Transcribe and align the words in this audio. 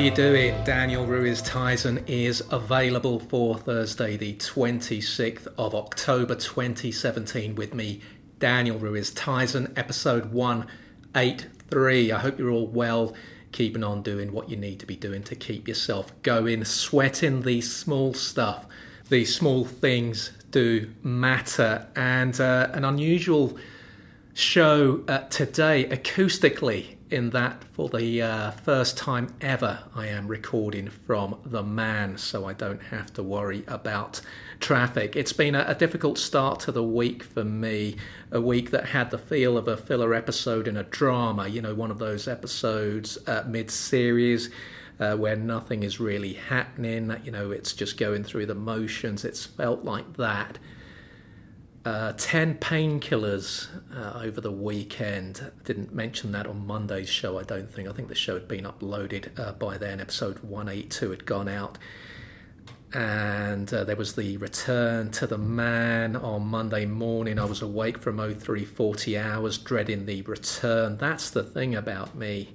You 0.00 0.10
doing? 0.10 0.64
Daniel 0.64 1.04
Ruiz 1.04 1.42
Tizon 1.42 2.02
is 2.08 2.42
available 2.50 3.18
for 3.18 3.58
Thursday, 3.58 4.16
the 4.16 4.32
26th 4.36 5.46
of 5.58 5.74
October 5.74 6.34
2017 6.34 7.54
with 7.54 7.74
me, 7.74 8.00
Daniel 8.38 8.78
Ruiz 8.78 9.10
Tizon, 9.12 9.76
episode 9.76 10.32
183. 10.32 12.12
I 12.12 12.18
hope 12.18 12.38
you're 12.38 12.48
all 12.48 12.68
well, 12.68 13.12
keeping 13.52 13.84
on 13.84 14.00
doing 14.00 14.32
what 14.32 14.48
you 14.48 14.56
need 14.56 14.80
to 14.80 14.86
be 14.86 14.96
doing 14.96 15.22
to 15.24 15.34
keep 15.34 15.68
yourself 15.68 16.14
going, 16.22 16.64
sweating 16.64 17.42
the 17.42 17.60
small 17.60 18.14
stuff. 18.14 18.64
These 19.10 19.34
small 19.36 19.66
things 19.66 20.30
do 20.50 20.90
matter, 21.02 21.88
and 21.94 22.40
uh, 22.40 22.70
an 22.72 22.86
unusual 22.86 23.58
show 24.32 25.04
uh, 25.08 25.18
today 25.28 25.84
acoustically 25.90 26.96
in 27.10 27.30
that 27.30 27.64
for 27.64 27.88
the 27.88 28.22
uh, 28.22 28.50
first 28.52 28.96
time 28.96 29.34
ever 29.40 29.80
I 29.94 30.06
am 30.06 30.28
recording 30.28 30.88
from 30.88 31.38
the 31.44 31.62
man 31.62 32.16
so 32.18 32.46
I 32.46 32.52
don't 32.52 32.82
have 32.84 33.12
to 33.14 33.22
worry 33.22 33.64
about 33.66 34.20
traffic. 34.60 35.16
It's 35.16 35.32
been 35.32 35.54
a, 35.54 35.64
a, 35.66 35.74
difficult 35.74 36.18
start 36.18 36.60
to 36.60 36.72
the 36.72 36.82
week 36.82 37.22
for 37.22 37.42
me, 37.42 37.96
a 38.30 38.40
week 38.40 38.70
that 38.70 38.86
had 38.86 39.10
the 39.10 39.18
feel 39.18 39.58
of 39.58 39.66
a 39.66 39.76
filler 39.76 40.14
episode 40.14 40.68
in 40.68 40.76
a 40.76 40.84
drama, 40.84 41.48
you 41.48 41.60
know, 41.60 41.74
one 41.74 41.90
of 41.90 41.98
those 41.98 42.28
episodes 42.28 43.18
uh, 43.26 43.44
mid 43.46 43.70
series. 43.70 44.50
Uh, 44.98 45.16
where 45.16 45.34
nothing 45.34 45.82
is 45.82 45.98
really 45.98 46.34
happening, 46.34 47.16
you 47.24 47.30
know, 47.30 47.52
it's 47.52 47.72
just 47.72 47.96
going 47.96 48.22
through 48.22 48.44
the 48.44 48.54
motions. 48.54 49.24
It's 49.24 49.46
felt 49.46 49.82
like 49.82 50.18
that 50.18 50.58
uh, 51.84 52.12
10 52.16 52.56
painkillers 52.56 53.68
uh, 53.94 54.20
over 54.22 54.40
the 54.40 54.52
weekend. 54.52 55.50
Didn't 55.64 55.94
mention 55.94 56.32
that 56.32 56.46
on 56.46 56.66
Monday's 56.66 57.08
show, 57.08 57.38
I 57.38 57.42
don't 57.42 57.70
think. 57.70 57.88
I 57.88 57.92
think 57.92 58.08
the 58.08 58.14
show 58.14 58.34
had 58.34 58.48
been 58.48 58.64
uploaded 58.64 59.38
uh, 59.38 59.52
by 59.52 59.78
then. 59.78 60.00
Episode 60.00 60.40
182 60.40 61.10
had 61.10 61.26
gone 61.26 61.48
out. 61.48 61.78
And 62.92 63.72
uh, 63.72 63.84
there 63.84 63.96
was 63.96 64.14
the 64.14 64.36
return 64.36 65.10
to 65.12 65.26
the 65.26 65.38
man 65.38 66.16
on 66.16 66.46
Monday 66.46 66.86
morning. 66.86 67.38
I 67.38 67.44
was 67.44 67.62
awake 67.62 67.98
from 67.98 68.18
03 68.18 68.64
40 68.64 69.18
hours, 69.18 69.58
dreading 69.58 70.06
the 70.06 70.22
return. 70.22 70.98
That's 70.98 71.30
the 71.30 71.44
thing 71.44 71.74
about 71.74 72.14
me. 72.14 72.54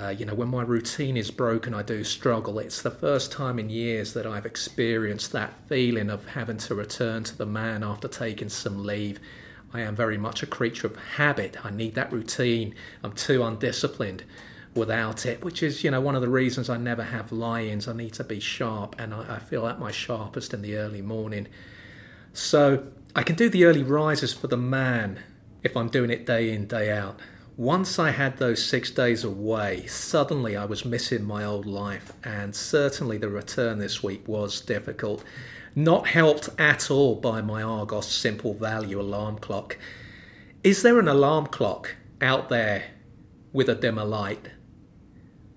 Uh, 0.00 0.08
you 0.08 0.24
know, 0.24 0.34
when 0.34 0.48
my 0.48 0.62
routine 0.62 1.16
is 1.16 1.30
broken, 1.30 1.72
I 1.72 1.82
do 1.82 2.02
struggle. 2.02 2.58
It's 2.58 2.82
the 2.82 2.90
first 2.90 3.30
time 3.30 3.60
in 3.60 3.70
years 3.70 4.12
that 4.14 4.26
I've 4.26 4.46
experienced 4.46 5.30
that 5.32 5.52
feeling 5.68 6.10
of 6.10 6.26
having 6.26 6.56
to 6.58 6.74
return 6.74 7.22
to 7.24 7.36
the 7.36 7.46
man 7.46 7.84
after 7.84 8.08
taking 8.08 8.48
some 8.48 8.84
leave. 8.84 9.20
I 9.72 9.82
am 9.82 9.94
very 9.94 10.18
much 10.18 10.42
a 10.42 10.46
creature 10.46 10.88
of 10.88 10.96
habit. 10.96 11.64
I 11.64 11.70
need 11.70 11.94
that 11.94 12.12
routine. 12.12 12.74
I'm 13.04 13.12
too 13.12 13.44
undisciplined 13.44 14.24
without 14.74 15.26
it, 15.26 15.44
which 15.44 15.62
is, 15.62 15.84
you 15.84 15.92
know, 15.92 16.00
one 16.00 16.16
of 16.16 16.22
the 16.22 16.28
reasons 16.28 16.68
I 16.68 16.76
never 16.76 17.04
have 17.04 17.30
lie 17.30 17.62
ins. 17.62 17.86
I 17.86 17.92
need 17.92 18.14
to 18.14 18.24
be 18.24 18.40
sharp, 18.40 18.96
and 18.98 19.14
I, 19.14 19.36
I 19.36 19.38
feel 19.38 19.66
at 19.68 19.78
my 19.78 19.92
sharpest 19.92 20.52
in 20.52 20.62
the 20.62 20.76
early 20.76 21.02
morning. 21.02 21.46
So 22.32 22.88
I 23.14 23.22
can 23.22 23.36
do 23.36 23.48
the 23.48 23.64
early 23.64 23.84
rises 23.84 24.32
for 24.32 24.48
the 24.48 24.56
man 24.56 25.20
if 25.62 25.76
I'm 25.76 25.88
doing 25.88 26.10
it 26.10 26.26
day 26.26 26.52
in, 26.52 26.66
day 26.66 26.90
out. 26.90 27.20
Once 27.56 28.00
I 28.00 28.10
had 28.10 28.38
those 28.38 28.66
six 28.66 28.90
days 28.90 29.22
away, 29.22 29.86
suddenly 29.86 30.56
I 30.56 30.64
was 30.64 30.84
missing 30.84 31.24
my 31.24 31.44
old 31.44 31.66
life, 31.66 32.12
and 32.24 32.52
certainly 32.52 33.16
the 33.16 33.28
return 33.28 33.78
this 33.78 34.02
week 34.02 34.26
was 34.26 34.60
difficult. 34.60 35.22
Not 35.76 36.08
helped 36.08 36.48
at 36.58 36.90
all 36.90 37.14
by 37.14 37.42
my 37.42 37.62
Argos 37.62 38.10
simple 38.10 38.54
value 38.54 39.00
alarm 39.00 39.38
clock. 39.38 39.78
Is 40.64 40.82
there 40.82 40.98
an 40.98 41.06
alarm 41.06 41.46
clock 41.46 41.94
out 42.20 42.48
there 42.48 42.86
with 43.52 43.68
a 43.68 43.76
dimmer 43.76 44.04
light? 44.04 44.50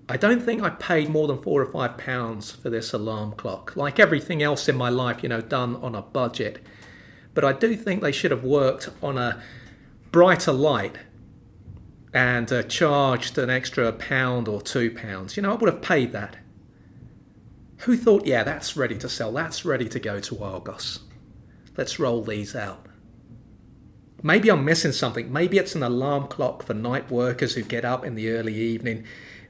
I 0.08 0.18
don't 0.18 0.44
think 0.44 0.62
I 0.62 0.69
paid 0.69 1.09
more 1.09 1.28
than 1.28 1.41
four 1.41 1.64
or 1.64 1.72
five 1.72 1.97
pounds 1.97 2.52
for 2.52 2.69
this 2.69 2.94
alarm 2.94 3.31
clock. 3.31 3.75
Like 3.75 4.00
everything 4.00 4.44
else 4.44 4.69
in 4.69 4.78
my 4.78 4.90
life, 4.90 5.24
you 5.24 5.29
know, 5.29 5.41
done 5.41 5.75
on 5.78 5.96
a 5.96 6.03
budget. 6.03 6.64
But 7.34 7.44
I 7.44 7.53
do 7.53 7.75
think 7.75 8.03
they 8.03 8.12
should 8.12 8.31
have 8.31 8.44
worked 8.44 8.90
on 9.02 9.18
a 9.18 9.41
brighter 10.12 10.53
light 10.53 10.97
and 12.13 12.51
uh, 12.51 12.63
charged 12.63 13.38
an 13.38 13.50
extra 13.50 13.91
pound 13.91 14.47
or 14.47 14.62
two 14.62 14.91
pounds, 14.91 15.35
you 15.35 15.44
know, 15.44 15.51
I 15.51 15.56
would 15.56 15.72
have 15.72 15.81
paid 15.81 16.12
that. 16.13 16.38
Who 17.81 17.95
thought, 17.95 18.25
yeah, 18.25 18.44
that's 18.44 18.75
ready 18.75 18.97
to 18.97 19.09
sell, 19.09 19.31
that's 19.31 19.66
ready 19.66 19.88
to 19.90 20.00
go 20.00 20.19
to 20.19 20.44
Argos. 20.44 21.00
Let's 21.75 22.00
roll 22.00 22.23
these 22.23 22.56
out. 22.56 22.88
Maybe 24.23 24.50
I'm 24.50 24.66
missing 24.66 24.94
something. 24.94 25.31
Maybe 25.31 25.59
it's 25.59 25.75
an 25.75 25.84
alarm 25.84 26.28
clock 26.28 26.63
for 26.63 26.73
night 26.73 27.12
workers 27.12 27.53
who 27.53 27.62
get 27.62 27.85
up 27.85 28.03
in 28.03 28.16
the 28.16 28.31
early 28.31 28.56
evening, 28.56 29.06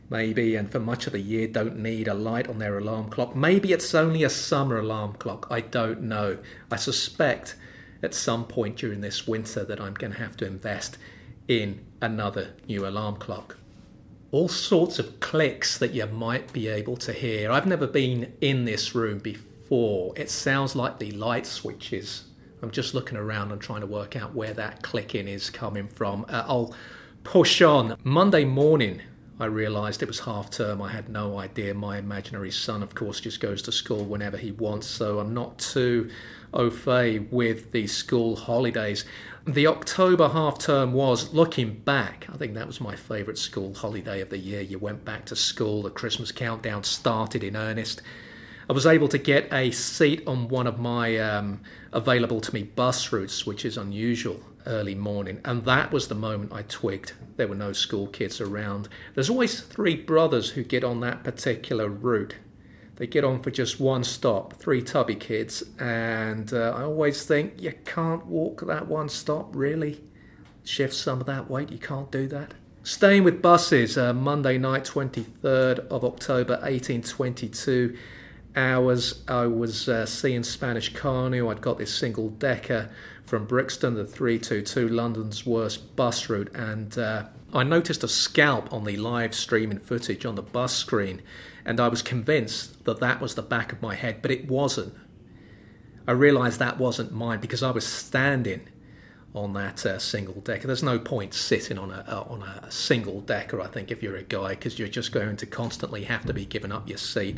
maybe, 0.09 0.57
and 0.57 0.69
for 0.69 0.79
much 0.79 1.07
of 1.07 1.13
the 1.13 1.21
year 1.21 1.47
don't 1.47 1.77
need 1.77 2.09
a 2.09 2.13
light 2.13 2.49
on 2.49 2.59
their 2.59 2.77
alarm 2.77 3.09
clock. 3.09 3.33
Maybe 3.33 3.71
it's 3.71 3.95
only 3.95 4.23
a 4.23 4.29
summer 4.29 4.77
alarm 4.77 5.13
clock. 5.13 5.47
I 5.49 5.61
don't 5.61 6.01
know. 6.01 6.39
I 6.69 6.75
suspect 6.75 7.55
at 8.03 8.13
some 8.13 8.45
point 8.45 8.75
during 8.75 8.99
this 8.99 9.25
winter 9.25 9.63
that 9.63 9.79
I'm 9.79 9.93
going 9.93 10.13
to 10.13 10.19
have 10.19 10.35
to 10.37 10.45
invest 10.45 10.97
in 11.47 11.85
another 12.01 12.53
new 12.67 12.87
alarm 12.87 13.17
clock. 13.17 13.57
All 14.31 14.49
sorts 14.49 14.99
of 14.99 15.19
clicks 15.19 15.77
that 15.77 15.93
you 15.93 16.05
might 16.05 16.51
be 16.51 16.67
able 16.67 16.97
to 16.97 17.13
hear. 17.13 17.51
I've 17.51 17.65
never 17.65 17.87
been 17.87 18.33
in 18.41 18.65
this 18.65 18.93
room 18.93 19.19
before. 19.19 20.13
It 20.17 20.29
sounds 20.29 20.75
like 20.75 20.99
the 20.99 21.11
light 21.11 21.45
switches. 21.45 22.25
I'm 22.61 22.71
just 22.71 22.93
looking 22.93 23.17
around 23.17 23.51
and 23.51 23.61
trying 23.61 23.81
to 23.81 23.87
work 23.87 24.15
out 24.15 24.33
where 24.33 24.53
that 24.53 24.81
clicking 24.81 25.27
is 25.27 25.49
coming 25.49 25.87
from. 25.87 26.25
Uh, 26.27 26.43
I'll 26.47 26.73
push 27.23 27.61
on. 27.61 27.97
Monday 28.03 28.43
morning, 28.43 29.01
I 29.39 29.45
realised 29.45 30.01
it 30.01 30.07
was 30.07 30.19
half 30.19 30.49
term. 30.49 30.81
I 30.81 30.89
had 30.89 31.07
no 31.07 31.37
idea. 31.37 31.73
My 31.73 31.97
imaginary 31.97 32.51
son, 32.51 32.81
of 32.81 32.95
course, 32.95 33.19
just 33.19 33.39
goes 33.39 33.61
to 33.63 33.71
school 33.71 34.03
whenever 34.03 34.35
he 34.35 34.51
wants, 34.51 34.87
so 34.87 35.19
I'm 35.19 35.33
not 35.33 35.59
too 35.59 36.09
au 36.53 36.69
fait 36.69 37.19
with 37.31 37.71
the 37.71 37.85
school 37.85 38.35
holidays 38.35 39.05
the 39.47 39.67
October 39.67 40.27
half 40.27 40.59
term 40.59 40.93
was, 40.93 41.33
looking 41.33 41.75
back, 41.79 42.27
I 42.31 42.37
think 42.37 42.53
that 42.55 42.67
was 42.67 42.81
my 42.81 42.95
favourite 42.95 43.37
school 43.37 43.73
holiday 43.73 44.21
of 44.21 44.29
the 44.29 44.37
year. 44.37 44.61
You 44.61 44.77
went 44.77 45.05
back 45.05 45.25
to 45.27 45.35
school, 45.35 45.83
the 45.83 45.89
Christmas 45.89 46.31
countdown 46.31 46.83
started 46.83 47.43
in 47.43 47.55
earnest. 47.55 48.01
I 48.69 48.73
was 48.73 48.85
able 48.85 49.07
to 49.07 49.17
get 49.17 49.51
a 49.53 49.71
seat 49.71 50.27
on 50.27 50.49
one 50.49 50.67
of 50.67 50.79
my 50.79 51.17
um, 51.19 51.61
available 51.93 52.41
to 52.41 52.53
me 52.53 52.63
bus 52.63 53.13
routes, 53.13 53.45
which 53.45 53.63
is 53.63 53.77
unusual 53.77 54.41
early 54.65 54.95
morning, 54.95 55.39
and 55.45 55.63
that 55.63 55.93
was 55.93 56.09
the 56.09 56.15
moment 56.15 56.51
I 56.51 56.63
twigged 56.63 57.13
there 57.37 57.47
were 57.47 57.55
no 57.55 57.71
school 57.71 58.07
kids 58.07 58.41
around. 58.41 58.89
There's 59.13 59.29
always 59.29 59.61
three 59.61 59.95
brothers 59.95 60.49
who 60.49 60.63
get 60.63 60.83
on 60.83 60.99
that 60.99 61.23
particular 61.23 61.87
route. 61.87 62.35
They 62.97 63.05
get 63.05 63.23
on 63.23 63.39
for 63.39 63.51
just 63.51 63.79
one 63.79 64.03
stop, 64.03 64.53
three 64.53 64.81
tubby 64.81 65.15
kids, 65.15 65.63
and 65.79 66.51
uh, 66.51 66.73
I 66.75 66.83
always 66.83 67.23
think 67.25 67.61
you 67.61 67.73
can't 67.85 68.25
walk 68.25 68.61
that 68.65 68.87
one 68.87 69.07
stop, 69.07 69.55
really. 69.55 70.03
Shift 70.63 70.95
some 70.95 71.21
of 71.21 71.27
that 71.27 71.49
weight, 71.49 71.71
you 71.71 71.77
can't 71.77 72.11
do 72.11 72.27
that. 72.29 72.55
Staying 72.81 73.23
with 73.23 73.41
buses, 73.41 73.97
uh, 73.97 74.13
Monday 74.13 74.57
night, 74.57 74.85
23rd 74.85 75.87
of 75.89 76.03
October, 76.03 76.53
1822 76.53 77.95
hours. 78.55 79.23
I 79.27 79.45
was 79.45 79.87
uh, 79.87 80.05
seeing 80.07 80.43
Spanish 80.43 80.93
Carnu. 80.93 81.51
I'd 81.51 81.61
got 81.61 81.77
this 81.77 81.93
single 81.93 82.29
decker 82.29 82.89
from 83.27 83.45
Brixton, 83.45 83.93
the 83.93 84.05
322, 84.05 84.89
London's 84.89 85.45
worst 85.45 85.95
bus 85.95 86.29
route, 86.29 86.51
and 86.55 86.97
uh, 86.97 87.25
I 87.53 87.63
noticed 87.63 88.03
a 88.03 88.07
scalp 88.07 88.73
on 88.73 88.83
the 88.83 88.97
live 88.97 89.35
streaming 89.35 89.79
footage 89.79 90.25
on 90.25 90.35
the 90.35 90.41
bus 90.41 90.75
screen 90.75 91.21
and 91.67 91.81
I 91.81 91.89
was 91.89 92.01
convinced 92.01 92.85
that 92.85 93.01
that 93.01 93.19
was 93.19 93.35
the 93.35 93.41
back 93.41 93.73
of 93.73 93.81
my 93.81 93.93
head, 93.93 94.21
but 94.21 94.31
it 94.31 94.47
wasn't. 94.47 94.95
I 96.07 96.13
realised 96.13 96.59
that 96.59 96.79
wasn't 96.79 97.11
mine 97.11 97.41
because 97.41 97.61
I 97.61 97.71
was 97.71 97.85
standing 97.85 98.69
on 99.35 99.51
that 99.53 99.85
uh, 99.85 99.99
single 99.99 100.39
decker. 100.39 100.65
There's 100.65 100.81
no 100.81 100.97
point 100.97 101.33
sitting 101.33 101.77
on 101.77 101.91
a 101.91 102.05
uh, 102.07 102.33
on 102.33 102.41
a 102.41 102.71
single 102.71 103.19
decker. 103.19 103.59
I 103.59 103.67
think 103.67 103.91
if 103.91 104.01
you're 104.01 104.15
a 104.15 104.23
guy, 104.23 104.51
because 104.51 104.79
you're 104.79 104.87
just 104.87 105.11
going 105.11 105.35
to 105.35 105.45
constantly 105.45 106.05
have 106.05 106.25
to 106.27 106.33
be 106.33 106.45
giving 106.45 106.71
up 106.71 106.87
your 106.87 106.97
seat. 106.97 107.37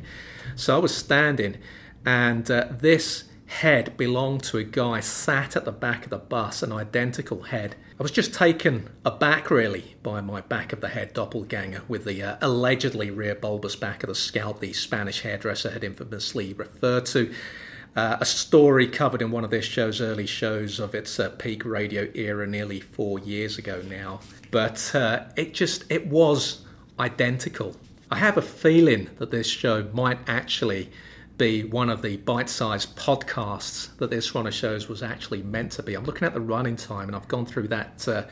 So 0.56 0.76
I 0.76 0.80
was 0.80 0.96
standing, 0.96 1.58
and 2.06 2.50
uh, 2.52 2.68
this 2.70 3.24
head 3.50 3.98
belonged 3.98 4.44
to 4.44 4.58
a 4.60 4.64
guy 4.64 5.00
sat 5.00 5.56
at 5.56 5.66
the 5.66 5.72
back 5.72 6.04
of 6.04 6.12
the 6.12 6.18
bus, 6.18 6.62
an 6.62 6.72
identical 6.72 7.42
head. 7.42 7.76
I 8.00 8.04
was 8.04 8.12
just 8.12 8.32
taken 8.34 8.90
aback, 9.04 9.50
really, 9.50 9.96
by 10.04 10.22
my 10.22 10.42
back 10.42 10.72
of 10.72 10.82
the 10.82 10.88
head 10.88 11.14
doppelganger 11.14 11.82
with 11.88 12.06
the 12.06 12.22
uh, 12.22 12.38
allegedly 12.42 13.10
rear 13.10 13.34
bulbous 13.34 13.76
back 13.76 14.04
of 14.04 14.08
the 14.08 14.16
scalp 14.16 14.60
the 14.60 14.72
Spanish 14.72 15.22
hairdresser 15.22 15.72
had 15.72 15.84
infamously 15.84 16.54
referred 16.54 17.08
to. 17.08 17.34
Uh, 17.96 18.18
a 18.22 18.26
story 18.26 18.88
covered 18.88 19.22
in 19.22 19.32
one 19.32 19.44
of 19.44 19.50
this 19.50 19.66
show's 19.66 20.00
early 20.00 20.28
shows 20.28 20.80
of 20.80 20.94
its 20.94 21.20
uh, 21.20 21.30
peak 21.30 21.66
radio 21.66 22.08
era 22.14 22.46
nearly 22.46 22.80
four 22.80 23.18
years 23.18 23.58
ago 23.58 23.82
now. 23.90 24.20
But 24.52 24.94
uh, 24.94 25.24
it 25.36 25.56
just, 25.56 25.92
it 25.92 26.06
was 26.06 26.66
identical. 27.00 27.76
I 28.12 28.18
have 28.18 28.38
a 28.38 28.44
feeling 28.44 29.10
that 29.18 29.32
this 29.32 29.48
show 29.48 29.90
might 29.92 30.20
actually 30.28 30.92
be 31.40 31.64
one 31.64 31.90
of 31.90 32.04
the 32.04 32.18
bite-sized 32.18 32.96
podcasts 32.96 33.98
that 33.98 34.12
this 34.12 34.36
runner 34.36 34.52
shows 34.52 34.88
was 34.88 35.02
actually 35.02 35.42
meant 35.42 35.72
to 35.72 35.82
be. 35.82 35.96
I'm 35.96 36.04
looking 36.04 36.28
at 36.28 36.36
the 36.36 36.42
running 36.42 36.76
time, 36.76 37.08
and 37.08 37.16
I've 37.16 37.28
gone 37.28 37.48
through 37.48 37.70
that 37.70 38.08
uh, 38.08 38.24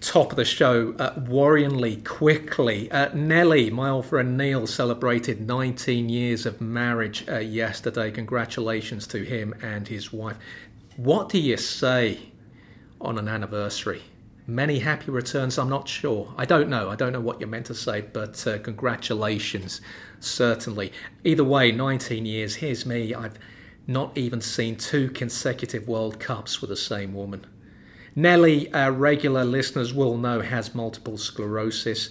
top 0.00 0.30
of 0.30 0.36
the 0.36 0.44
show, 0.44 0.94
uh, 0.98 1.14
worryingly 1.14 2.04
quickly. 2.04 2.90
Uh, 2.90 3.12
Nelly, 3.14 3.70
my 3.70 3.90
old 3.90 4.06
friend 4.06 4.36
Neil, 4.36 4.66
celebrated 4.66 5.40
19 5.40 6.08
years 6.08 6.46
of 6.46 6.60
marriage 6.60 7.24
uh, 7.28 7.38
yesterday. 7.38 8.10
Congratulations 8.10 9.06
to 9.08 9.24
him 9.24 9.54
and 9.60 9.88
his 9.88 10.12
wife. 10.12 10.36
What 10.96 11.28
do 11.28 11.40
you 11.40 11.56
say 11.56 12.32
on 13.00 13.18
an 13.18 13.26
anniversary? 13.26 14.02
Many 14.50 14.80
happy 14.80 15.12
returns, 15.12 15.58
I'm 15.58 15.68
not 15.68 15.86
sure. 15.86 16.34
I 16.36 16.44
don't 16.44 16.68
know. 16.68 16.90
I 16.90 16.96
don't 16.96 17.12
know 17.12 17.20
what 17.20 17.38
you're 17.38 17.48
meant 17.48 17.66
to 17.66 17.74
say, 17.74 18.00
but 18.00 18.44
uh, 18.48 18.58
congratulations, 18.58 19.80
certainly. 20.18 20.92
Either 21.22 21.44
way, 21.44 21.70
19 21.70 22.26
years. 22.26 22.56
Here's 22.56 22.84
me. 22.84 23.14
I've 23.14 23.38
not 23.86 24.18
even 24.18 24.40
seen 24.40 24.74
two 24.74 25.08
consecutive 25.10 25.86
World 25.86 26.18
Cups 26.18 26.60
with 26.60 26.68
the 26.68 26.76
same 26.76 27.14
woman. 27.14 27.46
Nelly, 28.16 28.72
uh, 28.72 28.90
regular 28.90 29.44
listeners 29.44 29.94
will 29.94 30.18
know, 30.18 30.40
has 30.40 30.74
multiple 30.74 31.16
sclerosis. 31.16 32.10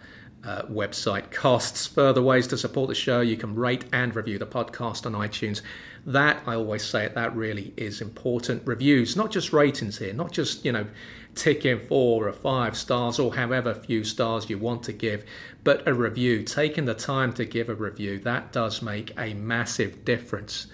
uh, 0.43 0.63
website 0.63 1.29
costs. 1.31 1.85
Further 1.85 2.23
ways 2.23 2.47
to 2.47 2.57
support 2.57 2.89
the 2.89 2.95
show, 2.95 3.21
you 3.21 3.37
can 3.37 3.53
rate 3.53 3.85
and 3.93 4.15
review 4.15 4.39
the 4.39 4.47
podcast 4.47 5.05
on 5.05 5.13
iTunes. 5.13 5.61
That, 6.07 6.41
I 6.47 6.55
always 6.55 6.83
say 6.83 7.05
it, 7.05 7.13
that 7.13 7.35
really 7.35 7.71
is 7.77 8.01
important. 8.01 8.65
Reviews, 8.65 9.15
not 9.15 9.29
just 9.29 9.53
ratings 9.53 9.99
here, 9.99 10.13
not 10.13 10.31
just, 10.31 10.65
you 10.65 10.71
know, 10.71 10.87
ticking 11.35 11.79
four 11.79 12.27
or 12.27 12.33
five 12.33 12.75
stars 12.75 13.19
or 13.19 13.35
however 13.35 13.75
few 13.75 14.03
stars 14.03 14.49
you 14.49 14.57
want 14.57 14.81
to 14.83 14.91
give, 14.91 15.23
but 15.63 15.87
a 15.87 15.93
review, 15.93 16.41
taking 16.41 16.85
the 16.85 16.95
time 16.95 17.31
to 17.33 17.45
give 17.45 17.69
a 17.69 17.75
review, 17.75 18.17
that 18.19 18.51
does 18.51 18.81
make 18.81 19.13
a 19.19 19.35
massive 19.35 20.03
difference 20.03 20.65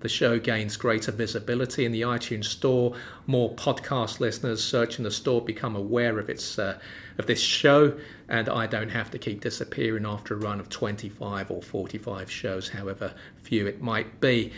the 0.00 0.08
show 0.08 0.38
gains 0.38 0.76
greater 0.76 1.12
visibility 1.12 1.84
in 1.84 1.92
the 1.92 2.02
iTunes 2.02 2.44
store. 2.44 2.94
More 3.26 3.54
podcast 3.54 4.20
listeners 4.20 4.62
searching 4.62 5.04
the 5.04 5.10
store 5.10 5.40
become 5.40 5.76
aware 5.76 6.18
of 6.18 6.28
its 6.28 6.58
uh, 6.58 6.78
of 7.18 7.26
this 7.26 7.40
show, 7.40 7.98
and 8.28 8.48
I 8.48 8.66
don't 8.66 8.90
have 8.90 9.10
to 9.12 9.18
keep 9.18 9.40
disappearing 9.40 10.04
after 10.04 10.34
a 10.34 10.36
run 10.36 10.60
of 10.60 10.68
25 10.68 11.50
or 11.50 11.62
45 11.62 12.30
shows, 12.30 12.68
however 12.68 13.14
few 13.36 13.66
it 13.66 13.80
might 13.80 14.20
be. 14.20 14.52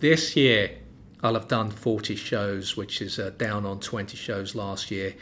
This 0.00 0.36
year, 0.36 0.70
I'll 1.22 1.34
have 1.34 1.48
done 1.48 1.70
40 1.70 2.16
shows, 2.16 2.76
which 2.76 3.00
is 3.00 3.18
uh, 3.18 3.30
down 3.38 3.64
on 3.64 3.80
20 3.80 4.16
shows 4.16 4.54
last 4.54 4.90
year. 4.90 5.14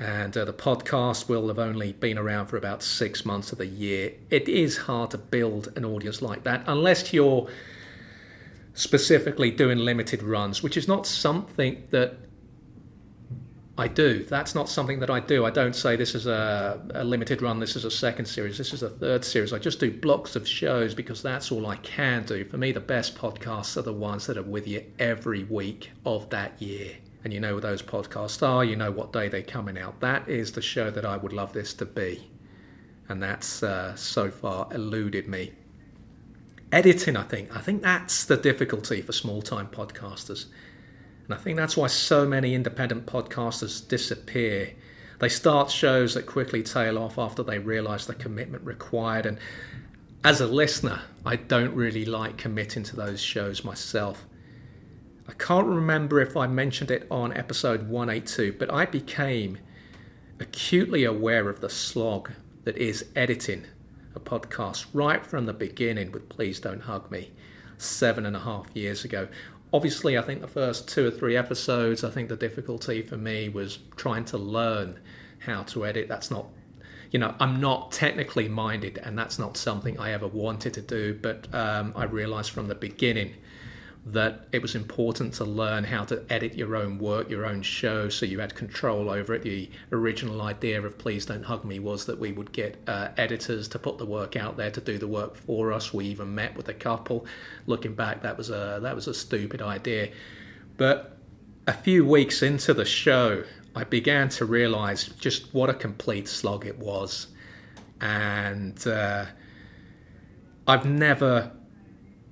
And 0.00 0.36
uh, 0.36 0.44
the 0.44 0.52
podcast 0.52 1.28
will 1.28 1.48
have 1.48 1.58
only 1.58 1.92
been 1.92 2.18
around 2.18 2.46
for 2.46 2.56
about 2.56 2.82
six 2.82 3.24
months 3.24 3.52
of 3.52 3.58
the 3.58 3.66
year. 3.66 4.12
It 4.30 4.48
is 4.48 4.76
hard 4.76 5.10
to 5.12 5.18
build 5.18 5.72
an 5.76 5.84
audience 5.84 6.22
like 6.22 6.44
that 6.44 6.64
unless 6.66 7.12
you're 7.12 7.48
specifically 8.78 9.50
doing 9.50 9.76
limited 9.76 10.22
runs, 10.22 10.62
which 10.62 10.76
is 10.76 10.86
not 10.86 11.04
something 11.04 11.82
that 11.90 12.14
I 13.76 13.88
do. 13.88 14.22
That's 14.22 14.54
not 14.54 14.68
something 14.68 15.00
that 15.00 15.10
I 15.10 15.18
do. 15.18 15.44
I 15.44 15.50
don't 15.50 15.74
say 15.74 15.96
this 15.96 16.14
is 16.14 16.28
a, 16.28 16.80
a, 16.94 17.02
limited 17.02 17.42
run, 17.42 17.58
this 17.58 17.74
is 17.74 17.84
a 17.84 17.90
second 17.90 18.26
series, 18.26 18.56
this 18.56 18.72
is 18.72 18.84
a 18.84 18.88
third 18.88 19.24
series. 19.24 19.52
I 19.52 19.58
just 19.58 19.80
do 19.80 19.90
blocks 19.90 20.36
of 20.36 20.46
shows 20.46 20.94
because 20.94 21.22
that's 21.22 21.50
all 21.50 21.66
I 21.66 21.74
can 21.76 22.24
do. 22.24 22.44
For 22.44 22.56
me, 22.56 22.70
the 22.70 22.78
best 22.78 23.16
podcasts 23.16 23.76
are 23.76 23.82
the 23.82 23.92
ones 23.92 24.28
that 24.28 24.36
are 24.36 24.44
with 24.44 24.68
you 24.68 24.84
every 25.00 25.42
week 25.42 25.90
of 26.06 26.30
that 26.30 26.62
year. 26.62 26.94
And 27.24 27.32
you 27.32 27.40
know 27.40 27.54
what 27.54 27.64
those 27.64 27.82
podcasts 27.82 28.46
are, 28.46 28.64
you 28.64 28.76
know 28.76 28.92
what 28.92 29.12
day 29.12 29.28
they're 29.28 29.42
coming 29.42 29.76
out. 29.76 29.98
That 29.98 30.28
is 30.28 30.52
the 30.52 30.62
show 30.62 30.88
that 30.92 31.04
I 31.04 31.16
would 31.16 31.32
love 31.32 31.52
this 31.52 31.74
to 31.74 31.84
be. 31.84 32.30
And 33.08 33.20
that's 33.20 33.60
uh, 33.64 33.96
so 33.96 34.30
far 34.30 34.68
eluded 34.72 35.26
me 35.26 35.50
editing, 36.72 37.16
I 37.16 37.22
think. 37.22 37.54
I 37.56 37.60
think 37.60 37.82
that's 37.82 38.24
the 38.24 38.36
difficulty 38.36 39.00
for 39.02 39.12
small 39.12 39.42
time 39.42 39.68
podcasters. 39.68 40.46
And 41.24 41.34
I 41.34 41.36
think 41.36 41.56
that's 41.56 41.76
why 41.76 41.88
so 41.88 42.26
many 42.26 42.54
independent 42.54 43.06
podcasters 43.06 43.86
disappear. 43.86 44.74
They 45.18 45.28
start 45.28 45.70
shows 45.70 46.14
that 46.14 46.26
quickly 46.26 46.62
tail 46.62 46.98
off 46.98 47.18
after 47.18 47.42
they 47.42 47.58
realize 47.58 48.06
the 48.06 48.14
commitment 48.14 48.64
required. 48.64 49.26
And 49.26 49.38
as 50.24 50.40
a 50.40 50.46
listener, 50.46 51.00
I 51.26 51.36
don't 51.36 51.74
really 51.74 52.04
like 52.04 52.38
committing 52.38 52.82
to 52.84 52.96
those 52.96 53.20
shows 53.20 53.64
myself. 53.64 54.24
I 55.28 55.32
can't 55.34 55.66
remember 55.66 56.20
if 56.20 56.36
I 56.36 56.46
mentioned 56.46 56.90
it 56.90 57.06
on 57.10 57.36
episode 57.36 57.88
182, 57.88 58.56
but 58.58 58.72
I 58.72 58.86
became 58.86 59.58
acutely 60.40 61.04
aware 61.04 61.50
of 61.50 61.60
the 61.60 61.68
slog 61.68 62.30
that 62.64 62.78
is 62.78 63.04
editing 63.14 63.66
podcast 64.20 64.86
right 64.92 65.24
from 65.24 65.46
the 65.46 65.52
beginning 65.52 66.12
with 66.12 66.28
Please 66.28 66.60
Don't 66.60 66.80
Hug 66.80 67.10
Me 67.10 67.30
seven 67.76 68.26
and 68.26 68.36
a 68.36 68.40
half 68.40 68.66
years 68.74 69.04
ago. 69.04 69.28
Obviously, 69.72 70.16
I 70.16 70.22
think 70.22 70.40
the 70.40 70.48
first 70.48 70.88
two 70.88 71.06
or 71.06 71.10
three 71.10 71.36
episodes, 71.36 72.02
I 72.02 72.10
think 72.10 72.28
the 72.28 72.36
difficulty 72.36 73.02
for 73.02 73.16
me 73.16 73.48
was 73.48 73.78
trying 73.96 74.24
to 74.26 74.38
learn 74.38 74.98
how 75.40 75.62
to 75.64 75.84
edit. 75.84 76.08
That's 76.08 76.30
not, 76.30 76.46
you 77.10 77.18
know, 77.18 77.34
I'm 77.38 77.60
not 77.60 77.92
technically 77.92 78.48
minded, 78.48 78.98
and 79.04 79.18
that's 79.18 79.38
not 79.38 79.56
something 79.56 79.98
I 79.98 80.12
ever 80.12 80.26
wanted 80.26 80.74
to 80.74 80.80
do, 80.80 81.18
but 81.20 81.52
um, 81.54 81.92
I 81.94 82.04
realized 82.04 82.50
from 82.50 82.68
the 82.68 82.74
beginning 82.74 83.34
that 84.12 84.48
it 84.52 84.62
was 84.62 84.74
important 84.74 85.34
to 85.34 85.44
learn 85.44 85.84
how 85.84 86.04
to 86.04 86.24
edit 86.30 86.54
your 86.54 86.76
own 86.76 86.98
work, 86.98 87.28
your 87.28 87.44
own 87.44 87.62
show, 87.62 88.08
so 88.08 88.24
you 88.24 88.40
had 88.40 88.54
control 88.54 89.10
over 89.10 89.34
it. 89.34 89.42
The 89.42 89.70
original 89.92 90.42
idea 90.42 90.80
of 90.82 90.98
Please 90.98 91.26
Don't 91.26 91.44
Hug 91.44 91.64
Me 91.64 91.78
was 91.78 92.06
that 92.06 92.18
we 92.18 92.32
would 92.32 92.52
get 92.52 92.76
uh, 92.86 93.08
editors 93.16 93.68
to 93.68 93.78
put 93.78 93.98
the 93.98 94.06
work 94.06 94.36
out 94.36 94.56
there 94.56 94.70
to 94.70 94.80
do 94.80 94.98
the 94.98 95.06
work 95.08 95.36
for 95.36 95.72
us. 95.72 95.92
We 95.92 96.06
even 96.06 96.34
met 96.34 96.56
with 96.56 96.68
a 96.68 96.74
couple. 96.74 97.26
Looking 97.66 97.94
back, 97.94 98.22
that 98.22 98.38
was 98.38 98.50
a 98.50 98.78
that 98.82 98.94
was 98.94 99.08
a 99.08 99.14
stupid 99.14 99.60
idea, 99.60 100.10
but 100.76 101.16
a 101.66 101.72
few 101.72 102.04
weeks 102.04 102.42
into 102.42 102.72
the 102.72 102.84
show, 102.86 103.44
I 103.76 103.84
began 103.84 104.28
to 104.30 104.46
realize 104.46 105.08
just 105.20 105.52
what 105.52 105.68
a 105.68 105.74
complete 105.74 106.28
slog 106.28 106.64
it 106.64 106.78
was, 106.78 107.28
and 108.00 108.86
uh, 108.86 109.26
I've 110.66 110.86
never 110.86 111.52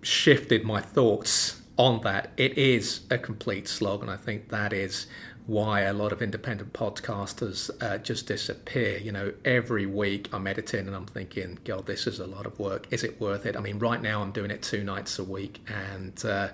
shifted 0.02 0.64
my 0.64 0.80
thoughts 0.80 1.62
on 1.76 2.00
that. 2.02 2.32
It 2.36 2.56
is 2.56 3.00
a 3.10 3.18
complete 3.18 3.68
slog, 3.68 4.02
and 4.02 4.10
I 4.10 4.16
think 4.16 4.48
that 4.48 4.72
is 4.72 5.06
why 5.46 5.82
a 5.82 5.92
lot 5.92 6.10
of 6.10 6.22
independent 6.22 6.72
podcasters 6.72 7.70
uh, 7.80 7.98
just 7.98 8.26
disappear. 8.26 8.98
You 8.98 9.12
know, 9.12 9.32
every 9.44 9.86
week 9.86 10.28
I'm 10.32 10.46
editing 10.46 10.88
and 10.88 10.96
I'm 10.96 11.06
thinking, 11.06 11.58
God, 11.64 11.86
this 11.86 12.06
is 12.08 12.18
a 12.18 12.26
lot 12.26 12.46
of 12.46 12.58
work. 12.58 12.88
Is 12.90 13.04
it 13.04 13.20
worth 13.20 13.46
it? 13.46 13.56
I 13.56 13.60
mean, 13.60 13.78
right 13.78 14.02
now 14.02 14.22
I'm 14.22 14.32
doing 14.32 14.50
it 14.50 14.62
two 14.62 14.82
nights 14.82 15.18
a 15.18 15.24
week, 15.24 15.60
and 15.68 16.24
uh, 16.24 16.48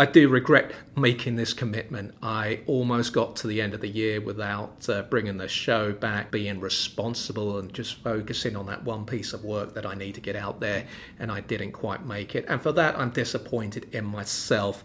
I 0.00 0.06
do 0.06 0.28
regret 0.28 0.70
making 0.94 1.34
this 1.34 1.52
commitment. 1.52 2.14
I 2.22 2.60
almost 2.68 3.12
got 3.12 3.34
to 3.36 3.48
the 3.48 3.60
end 3.60 3.74
of 3.74 3.80
the 3.80 3.88
year 3.88 4.20
without 4.20 4.88
uh, 4.88 5.02
bringing 5.02 5.38
the 5.38 5.48
show 5.48 5.92
back, 5.92 6.30
being 6.30 6.60
responsible, 6.60 7.58
and 7.58 7.74
just 7.74 7.96
focusing 8.04 8.54
on 8.54 8.66
that 8.66 8.84
one 8.84 9.04
piece 9.06 9.32
of 9.32 9.44
work 9.44 9.74
that 9.74 9.84
I 9.84 9.94
need 9.94 10.14
to 10.14 10.20
get 10.20 10.36
out 10.36 10.60
there, 10.60 10.86
and 11.18 11.32
I 11.32 11.40
didn't 11.40 11.72
quite 11.72 12.06
make 12.06 12.36
it. 12.36 12.44
And 12.46 12.62
for 12.62 12.70
that, 12.72 12.96
I'm 12.96 13.10
disappointed 13.10 13.92
in 13.92 14.04
myself. 14.04 14.84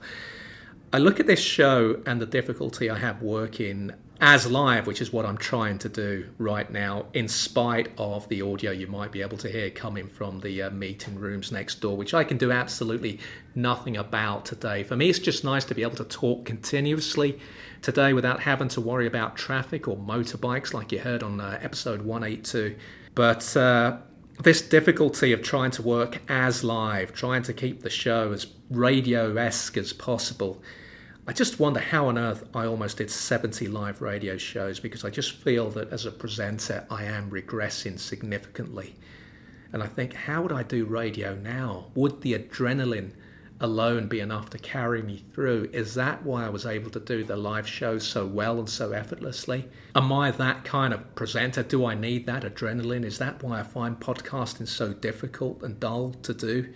I 0.92 0.98
look 0.98 1.20
at 1.20 1.28
this 1.28 1.40
show 1.40 2.02
and 2.08 2.20
the 2.20 2.26
difficulty 2.26 2.90
I 2.90 2.98
have 2.98 3.22
working 3.22 3.92
as 4.22 4.50
live, 4.50 4.88
which 4.88 5.02
is 5.02 5.12
what 5.12 5.26
I'm 5.26 5.38
trying 5.38 5.80
to 5.80 5.90
do 5.90 6.30
right 6.38 6.70
now, 6.72 7.06
in 7.14 7.28
spite 7.28 7.90
of 7.98 8.28
the 8.30 8.42
audio 8.42 8.72
you 8.72 8.88
might 8.88 9.12
be 9.12 9.22
able 9.22 9.38
to 9.38 9.50
hear 9.50 9.70
coming 9.70 10.08
from 10.08 10.40
the 10.40 10.64
uh, 10.64 10.70
meeting 10.70 11.16
rooms 11.16 11.52
next 11.52 11.82
door, 11.82 11.98
which 11.98 12.14
I 12.14 12.24
can 12.24 12.38
do 12.38 12.52
absolutely 12.52 13.20
nothing 13.56 13.98
about 13.98 14.46
today. 14.46 14.84
For 14.84 14.96
me, 14.96 15.10
it's 15.10 15.20
just 15.20 15.44
nice 15.44 15.66
to 15.66 15.76
be 15.76 15.84
able 15.84 15.98
to 15.98 16.06
talk 16.06 16.46
continuously 16.46 17.40
today 17.82 18.14
without 18.14 18.42
having 18.42 18.70
to 18.70 18.82
worry 18.82 19.08
about 19.08 19.36
traffic 19.36 19.88
or 19.88 19.98
motorbikes 19.98 20.74
like 20.74 20.92
you 20.92 21.00
heard 21.00 21.22
on 21.22 21.42
uh, 21.42 21.60
episode 21.62 22.04
182. 22.04 22.76
But 23.16 23.56
uh, 23.58 23.98
this 24.42 24.62
difficulty 24.62 25.34
of 25.34 25.44
trying 25.44 25.72
to 25.72 25.82
work 25.82 26.22
as 26.30 26.64
live, 26.64 27.14
trying 27.14 27.44
to 27.44 27.54
keep 27.54 27.82
the 27.82 27.90
show 27.90 28.32
as 28.32 28.48
radio 28.70 29.36
esque 29.36 29.78
as 29.78 29.94
possible 29.94 30.62
I 31.26 31.32
just 31.32 31.58
wonder 31.58 31.80
how 31.80 32.08
on 32.08 32.18
earth 32.18 32.44
I 32.54 32.66
almost 32.66 32.98
did 32.98 33.10
70 33.10 33.68
live 33.68 34.02
radio 34.02 34.36
shows 34.36 34.82
because 34.82 35.06
I 35.06 35.10
just 35.10 35.32
feel 35.38 35.70
that 35.70 35.94
as 35.94 36.06
a 36.06 36.12
presenter 36.12 36.86
I 36.90 37.06
am 37.06 37.32
regressing 37.32 37.98
significantly. 37.98 38.96
And 39.72 39.82
I 39.82 39.88
think, 39.88 40.14
how 40.14 40.42
would 40.42 40.52
I 40.52 40.64
do 40.64 40.84
radio 40.84 41.34
now? 41.34 41.86
Would 41.96 42.22
the 42.22 42.38
adrenaline 42.38 43.12
alone 43.62 44.10
be 44.10 44.20
enough 44.20 44.50
to 44.50 44.58
carry 44.58 45.02
me 45.02 45.24
through? 45.34 45.70
Is 45.72 45.94
that 45.94 46.24
why 46.24 46.46
I 46.46 46.50
was 46.50 46.66
able 46.66 46.92
to 46.92 47.00
do 47.00 47.24
the 47.24 47.38
live 47.38 47.70
shows 47.70 48.06
so 48.06 48.26
well 48.26 48.60
and 48.60 48.70
so 48.70 48.92
effortlessly? 48.92 49.70
Am 49.96 50.12
I 50.12 50.30
that 50.32 50.66
kind 50.66 50.94
of 50.94 51.16
presenter? 51.16 51.64
Do 51.64 51.86
I 51.86 51.96
need 51.96 52.26
that 52.26 52.44
adrenaline? 52.44 53.06
Is 53.06 53.18
that 53.20 53.42
why 53.42 53.62
I 53.62 53.64
find 53.64 53.98
podcasting 53.98 54.68
so 54.68 54.92
difficult 54.92 55.64
and 55.64 55.80
dull 55.80 56.12
to 56.24 56.34
do? 56.34 56.74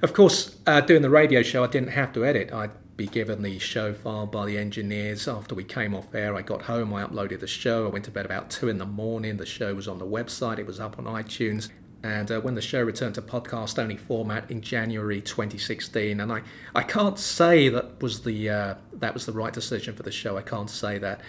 Of 0.00 0.14
course, 0.14 0.56
uh, 0.66 0.80
doing 0.80 1.02
the 1.02 1.10
radio 1.10 1.42
show, 1.42 1.62
I 1.62 1.68
didn't 1.68 1.90
have 1.90 2.12
to 2.14 2.24
edit. 2.24 2.50
I 2.52 2.70
be 3.02 3.08
given 3.08 3.42
the 3.42 3.58
show 3.58 3.92
file 3.92 4.26
by 4.26 4.46
the 4.46 4.56
engineers. 4.56 5.26
After 5.26 5.56
we 5.56 5.64
came 5.64 5.92
off 5.92 6.14
air, 6.14 6.36
I 6.36 6.42
got 6.42 6.62
home, 6.62 6.94
I 6.94 7.02
uploaded 7.02 7.40
the 7.40 7.48
show. 7.48 7.84
I 7.84 7.88
went 7.88 8.04
to 8.04 8.12
bed 8.12 8.24
about 8.24 8.48
2 8.48 8.68
in 8.68 8.78
the 8.78 8.86
morning. 8.86 9.38
The 9.38 9.44
show 9.44 9.74
was 9.74 9.88
on 9.88 9.98
the 9.98 10.06
website, 10.06 10.60
it 10.60 10.66
was 10.66 10.78
up 10.78 11.00
on 11.00 11.06
iTunes. 11.06 11.68
And 12.04 12.30
uh, 12.30 12.40
when 12.40 12.54
the 12.54 12.62
show 12.62 12.80
returned 12.80 13.16
to 13.16 13.22
podcast 13.22 13.80
only 13.80 13.96
format 13.96 14.48
in 14.52 14.60
January 14.60 15.20
2016, 15.20 16.20
and 16.20 16.32
I, 16.32 16.42
I 16.76 16.84
can't 16.84 17.18
say 17.18 17.68
that 17.70 18.00
was 18.00 18.22
the 18.22 18.50
uh, 18.50 18.74
that 18.94 19.14
was 19.14 19.26
the 19.26 19.32
right 19.32 19.52
decision 19.52 19.96
for 19.96 20.04
the 20.04 20.12
show. 20.12 20.36
I 20.36 20.42
can't 20.42 20.70
say 20.70 20.98
that 20.98 21.22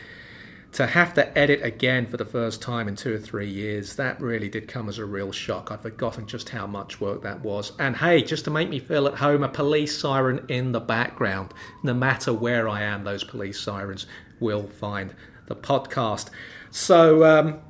to 0.74 0.88
have 0.88 1.14
to 1.14 1.38
edit 1.38 1.62
again 1.64 2.08
for 2.08 2.18
the 2.18 2.26
first 2.26 2.62
time 2.62 2.88
in 2.88 2.96
two 2.96 3.14
or 3.14 3.20
three 3.20 3.50
years, 3.50 3.96
that 3.96 4.20
really 4.20 4.50
did 4.50 4.68
come 4.68 4.90
as 4.90 4.98
a 4.98 5.06
real 5.06 5.32
shock. 5.32 5.72
I'd 5.72 5.82
forgotten 5.82 6.26
just 6.26 6.50
how 6.50 6.66
much 6.66 7.00
work 7.00 7.22
that 7.22 7.42
was. 7.42 7.74
And 7.78 7.96
hey, 7.96 8.24
just 8.24 8.46
to 8.46 8.52
make 8.52 8.70
me 8.70 8.80
feel 8.80 9.08
at 9.08 9.16
home, 9.16 9.44
a 9.44 9.50
police 9.50 9.98
siren 9.98 10.46
in 10.50 10.72
the 10.72 10.80
background. 10.80 11.54
No 11.84 11.94
matter 11.94 12.34
where 12.34 12.68
I 12.68 12.82
am, 12.82 13.04
those 13.04 13.24
police 13.24 13.60
sirens 13.62 14.08
will 14.40 14.68
find 14.68 15.14
the 15.46 15.56
podcast. 15.56 16.30
So, 16.72 17.24
um, 17.24 17.62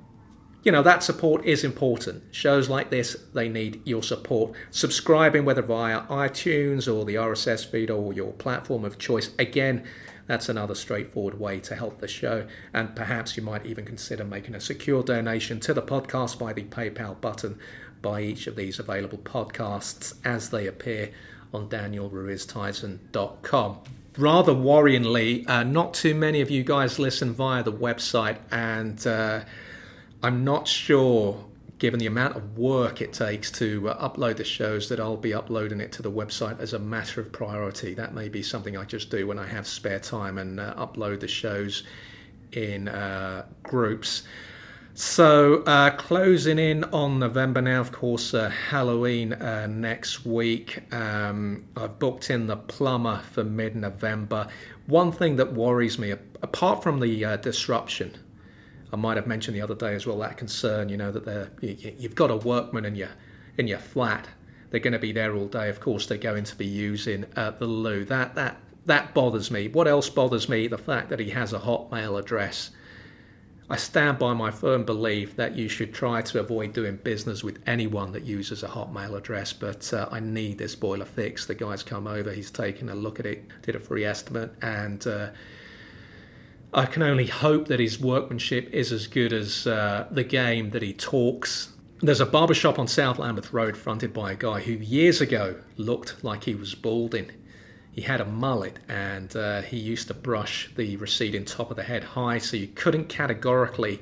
you 0.63 0.71
know, 0.71 0.81
that 0.81 1.03
support 1.03 1.43
is 1.43 1.65
important. 1.65 2.23
Shows 2.31 2.69
like 2.69 2.89
this, 2.89 3.17
they 3.33 3.49
need 3.49 3.81
your 3.85 4.01
support. 4.01 4.53
Subscribing, 4.71 5.43
whether 5.43 5.61
via 5.61 6.03
iTunes 6.03 6.93
or 6.93 7.03
the 7.03 7.15
RSS 7.15 7.69
feed 7.69 7.91
or 7.91 8.13
your 8.13 8.31
platform 8.31 8.85
of 8.85 8.97
choice, 8.97 9.31
again, 9.37 9.85
that's 10.27 10.49
another 10.49 10.75
straightforward 10.75 11.39
way 11.39 11.59
to 11.61 11.75
help 11.75 11.99
the 11.99 12.07
show. 12.07 12.45
And 12.73 12.95
perhaps 12.95 13.35
you 13.35 13.43
might 13.43 13.65
even 13.65 13.85
consider 13.85 14.23
making 14.23 14.55
a 14.55 14.61
secure 14.61 15.03
donation 15.03 15.59
to 15.61 15.73
the 15.73 15.81
podcast 15.81 16.39
by 16.39 16.53
the 16.53 16.63
PayPal 16.63 17.19
button 17.19 17.59
by 18.01 18.21
each 18.21 18.47
of 18.47 18.55
these 18.55 18.79
available 18.79 19.17
podcasts 19.17 20.15
as 20.23 20.49
they 20.49 20.67
appear 20.67 21.11
on 21.53 21.69
danielruiztizon.com. 21.69 23.79
Rather 24.17 24.53
worryingly, 24.53 25.47
uh, 25.49 25.63
not 25.63 25.93
too 25.93 26.13
many 26.13 26.41
of 26.41 26.51
you 26.51 26.63
guys 26.63 26.99
listen 26.99 27.33
via 27.33 27.63
the 27.63 27.73
website, 27.73 28.37
and 28.51 29.07
uh, 29.07 29.41
I'm 30.21 30.43
not 30.43 30.67
sure 30.67 31.45
given 31.83 31.99
the 31.99 32.07
amount 32.07 32.33
of 32.37 32.57
work 32.57 33.01
it 33.01 33.11
takes 33.11 33.51
to 33.51 33.89
uh, 33.89 34.09
upload 34.09 34.37
the 34.37 34.43
shows, 34.45 34.87
that 34.87 35.01
I'll 35.01 35.17
be 35.17 35.33
uploading 35.33 35.81
it 35.81 35.91
to 35.91 36.01
the 36.01 36.09
website 36.09 36.57
as 36.61 36.71
a 36.71 36.79
matter 36.79 37.19
of 37.19 37.33
priority. 37.33 37.93
That 37.93 38.13
may 38.13 38.29
be 38.29 38.41
something 38.41 38.77
I 38.77 38.85
just 38.85 39.09
do 39.09 39.27
when 39.27 39.37
I 39.37 39.47
have 39.47 39.67
spare 39.67 39.99
time 39.99 40.37
and 40.37 40.61
uh, 40.61 40.73
upload 40.75 41.19
the 41.19 41.27
shows 41.27 41.83
in 42.53 42.87
uh, 42.87 43.47
groups. 43.63 44.23
So, 44.93 45.55
uh, 45.63 45.89
closing 45.97 46.57
in 46.57 46.85
on 46.85 47.19
November 47.19 47.61
now, 47.61 47.81
of 47.81 47.91
course, 47.91 48.33
uh, 48.33 48.49
Halloween 48.49 49.33
uh, 49.33 49.67
next 49.67 50.25
week. 50.25 50.83
Um, 50.93 51.65
I've 51.75 51.99
booked 51.99 52.29
in 52.29 52.47
the 52.47 52.55
plumber 52.55 53.23
for 53.33 53.43
mid 53.43 53.75
November. 53.75 54.47
One 54.85 55.11
thing 55.11 55.35
that 55.35 55.51
worries 55.51 55.99
me, 55.99 56.11
apart 56.11 56.81
from 56.81 57.01
the 57.01 57.37
disruption 57.41 58.22
I 58.93 58.95
might 58.95 59.17
have 59.17 59.25
mentioned 59.25 59.57
the 59.57 59.61
other 59.61 59.73
day 59.73 59.95
as 59.95 60.05
well 60.05 60.19
that 60.19 60.37
concern, 60.37 60.87
you 60.87 60.97
know, 60.97 61.11
that 61.11 61.25
they're, 61.25 61.49
you've 61.61 62.13
got 62.13 62.29
a 62.29 62.37
workman 62.37 62.85
in 62.85 62.95
your 62.95 63.09
in 63.57 63.67
your 63.67 63.79
flat. 63.79 64.27
They're 64.69 64.79
going 64.79 64.93
to 64.93 64.99
be 64.99 65.11
there 65.11 65.35
all 65.35 65.47
day. 65.47 65.69
Of 65.69 65.79
course, 65.79 66.05
they're 66.05 66.17
going 66.17 66.43
to 66.43 66.55
be 66.55 66.67
using 66.67 67.25
uh, 67.35 67.51
the 67.51 67.65
loo. 67.65 68.05
That 68.05 68.35
that 68.35 68.57
that 68.85 69.15
bothers 69.15 69.49
me. 69.49 69.67
What 69.67 69.87
else 69.87 70.09
bothers 70.09 70.47
me? 70.47 70.67
The 70.67 70.77
fact 70.77 71.09
that 71.09 71.19
he 71.19 71.31
has 71.31 71.53
a 71.53 71.59
Hotmail 71.59 72.19
address. 72.19 72.69
I 73.67 73.77
stand 73.77 74.19
by 74.19 74.33
my 74.33 74.51
firm 74.51 74.83
belief 74.83 75.37
that 75.37 75.55
you 75.55 75.69
should 75.69 75.93
try 75.93 76.21
to 76.21 76.39
avoid 76.39 76.73
doing 76.73 76.97
business 76.97 77.43
with 77.43 77.59
anyone 77.65 78.11
that 78.11 78.23
uses 78.23 78.61
a 78.61 78.67
Hotmail 78.67 79.17
address. 79.17 79.53
But 79.53 79.91
uh, 79.91 80.07
I 80.11 80.19
need 80.19 80.59
this 80.59 80.75
boiler 80.75 81.05
fixed. 81.05 81.47
The 81.47 81.55
guy's 81.55 81.81
come 81.81 82.05
over. 82.05 82.31
He's 82.31 82.51
taken 82.51 82.89
a 82.89 82.95
look 82.95 83.19
at 83.19 83.25
it, 83.25 83.45
did 83.63 83.75
a 83.75 83.79
free 83.79 84.05
estimate, 84.05 84.53
and. 84.61 85.07
Uh, 85.07 85.29
I 86.75 86.87
can 86.87 87.03
only 87.03 87.27
hope 87.27 87.67
that 87.67 87.79
his 87.79 87.99
workmanship 87.99 88.69
is 88.73 88.91
as 88.91 89.05
good 89.05 89.31
as 89.31 89.67
uh, 89.67 90.07
the 90.09 90.23
game 90.23 90.71
that 90.71 90.81
he 90.81 90.91
talks. 90.91 91.69
There's 92.01 92.19
a 92.19 92.25
barbershop 92.25 92.79
on 92.79 92.87
South 92.87 93.19
Lambeth 93.19 93.53
Road 93.53 93.77
fronted 93.77 94.11
by 94.11 94.31
a 94.31 94.35
guy 94.35 94.59
who 94.59 94.73
years 94.73 95.21
ago 95.21 95.55
looked 95.77 96.23
like 96.23 96.45
he 96.45 96.55
was 96.55 96.73
balding. 96.73 97.31
He 97.91 98.01
had 98.01 98.21
a 98.21 98.25
mullet 98.25 98.79
and 98.89 99.35
uh, 99.35 99.61
he 99.61 99.77
used 99.77 100.07
to 100.07 100.15
brush 100.15 100.71
the 100.75 100.97
receding 100.97 101.45
top 101.45 101.69
of 101.69 101.77
the 101.77 101.83
head 101.83 102.03
high 102.03 102.39
so 102.39 102.57
you 102.57 102.67
couldn't 102.67 103.07
categorically 103.07 104.01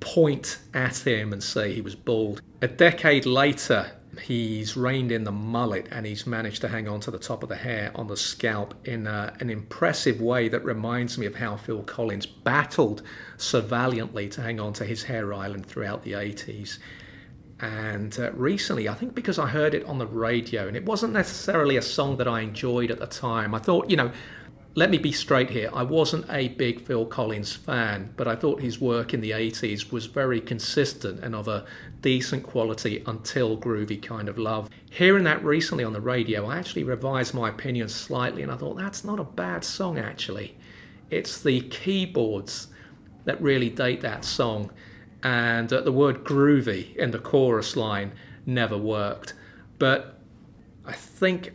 point 0.00 0.58
at 0.72 0.96
him 1.06 1.34
and 1.34 1.42
say 1.42 1.74
he 1.74 1.82
was 1.82 1.94
bald. 1.94 2.40
A 2.62 2.68
decade 2.68 3.26
later, 3.26 3.92
he's 4.20 4.76
reined 4.76 5.12
in 5.12 5.24
the 5.24 5.32
mullet 5.32 5.86
and 5.90 6.06
he's 6.06 6.26
managed 6.26 6.60
to 6.62 6.68
hang 6.68 6.88
on 6.88 7.00
to 7.00 7.10
the 7.10 7.18
top 7.18 7.42
of 7.42 7.48
the 7.48 7.56
hair 7.56 7.90
on 7.94 8.06
the 8.06 8.16
scalp 8.16 8.74
in 8.86 9.06
uh, 9.06 9.34
an 9.40 9.50
impressive 9.50 10.20
way 10.20 10.48
that 10.48 10.64
reminds 10.64 11.18
me 11.18 11.26
of 11.26 11.36
how 11.36 11.56
Phil 11.56 11.82
Collins 11.82 12.26
battled 12.26 13.02
so 13.36 13.60
valiantly 13.60 14.28
to 14.30 14.42
hang 14.42 14.60
on 14.60 14.72
to 14.74 14.84
his 14.84 15.04
hair 15.04 15.32
island 15.32 15.66
throughout 15.66 16.02
the 16.02 16.12
80s. 16.12 16.78
And 17.60 18.18
uh, 18.18 18.32
recently, 18.32 18.88
I 18.88 18.94
think 18.94 19.14
because 19.14 19.38
I 19.38 19.46
heard 19.46 19.74
it 19.74 19.84
on 19.86 19.98
the 19.98 20.06
radio, 20.06 20.68
and 20.68 20.76
it 20.76 20.84
wasn't 20.84 21.14
necessarily 21.14 21.76
a 21.76 21.82
song 21.82 22.18
that 22.18 22.28
I 22.28 22.40
enjoyed 22.40 22.90
at 22.90 22.98
the 22.98 23.06
time, 23.06 23.54
I 23.54 23.58
thought, 23.58 23.88
you 23.88 23.96
know, 23.96 24.12
let 24.76 24.90
me 24.90 24.98
be 24.98 25.10
straight 25.10 25.48
here. 25.48 25.70
I 25.72 25.82
wasn't 25.82 26.26
a 26.28 26.48
big 26.48 26.82
Phil 26.82 27.06
Collins 27.06 27.56
fan, 27.56 28.12
but 28.14 28.28
I 28.28 28.36
thought 28.36 28.60
his 28.60 28.78
work 28.78 29.14
in 29.14 29.22
the 29.22 29.30
80s 29.30 29.90
was 29.90 30.04
very 30.04 30.38
consistent 30.38 31.24
and 31.24 31.34
of 31.34 31.48
a 31.48 31.64
decent 32.02 32.42
quality 32.42 33.02
until 33.06 33.56
groovy 33.56 34.02
kind 34.02 34.28
of 34.28 34.36
love. 34.36 34.68
Hearing 34.90 35.24
that 35.24 35.42
recently 35.42 35.82
on 35.82 35.94
the 35.94 36.00
radio, 36.02 36.44
I 36.44 36.58
actually 36.58 36.84
revised 36.84 37.32
my 37.32 37.48
opinion 37.48 37.88
slightly 37.88 38.42
and 38.42 38.52
I 38.52 38.56
thought 38.56 38.76
that's 38.76 39.02
not 39.02 39.18
a 39.18 39.24
bad 39.24 39.64
song 39.64 39.98
actually. 39.98 40.58
It's 41.08 41.40
the 41.40 41.62
keyboards 41.62 42.68
that 43.24 43.40
really 43.40 43.70
date 43.70 44.02
that 44.02 44.26
song, 44.26 44.70
and 45.22 45.72
uh, 45.72 45.80
the 45.80 45.92
word 45.92 46.22
groovy 46.22 46.94
in 46.96 47.12
the 47.12 47.18
chorus 47.18 47.76
line 47.76 48.12
never 48.44 48.76
worked. 48.76 49.32
But 49.78 50.18
I 50.84 50.92
think 50.92 51.54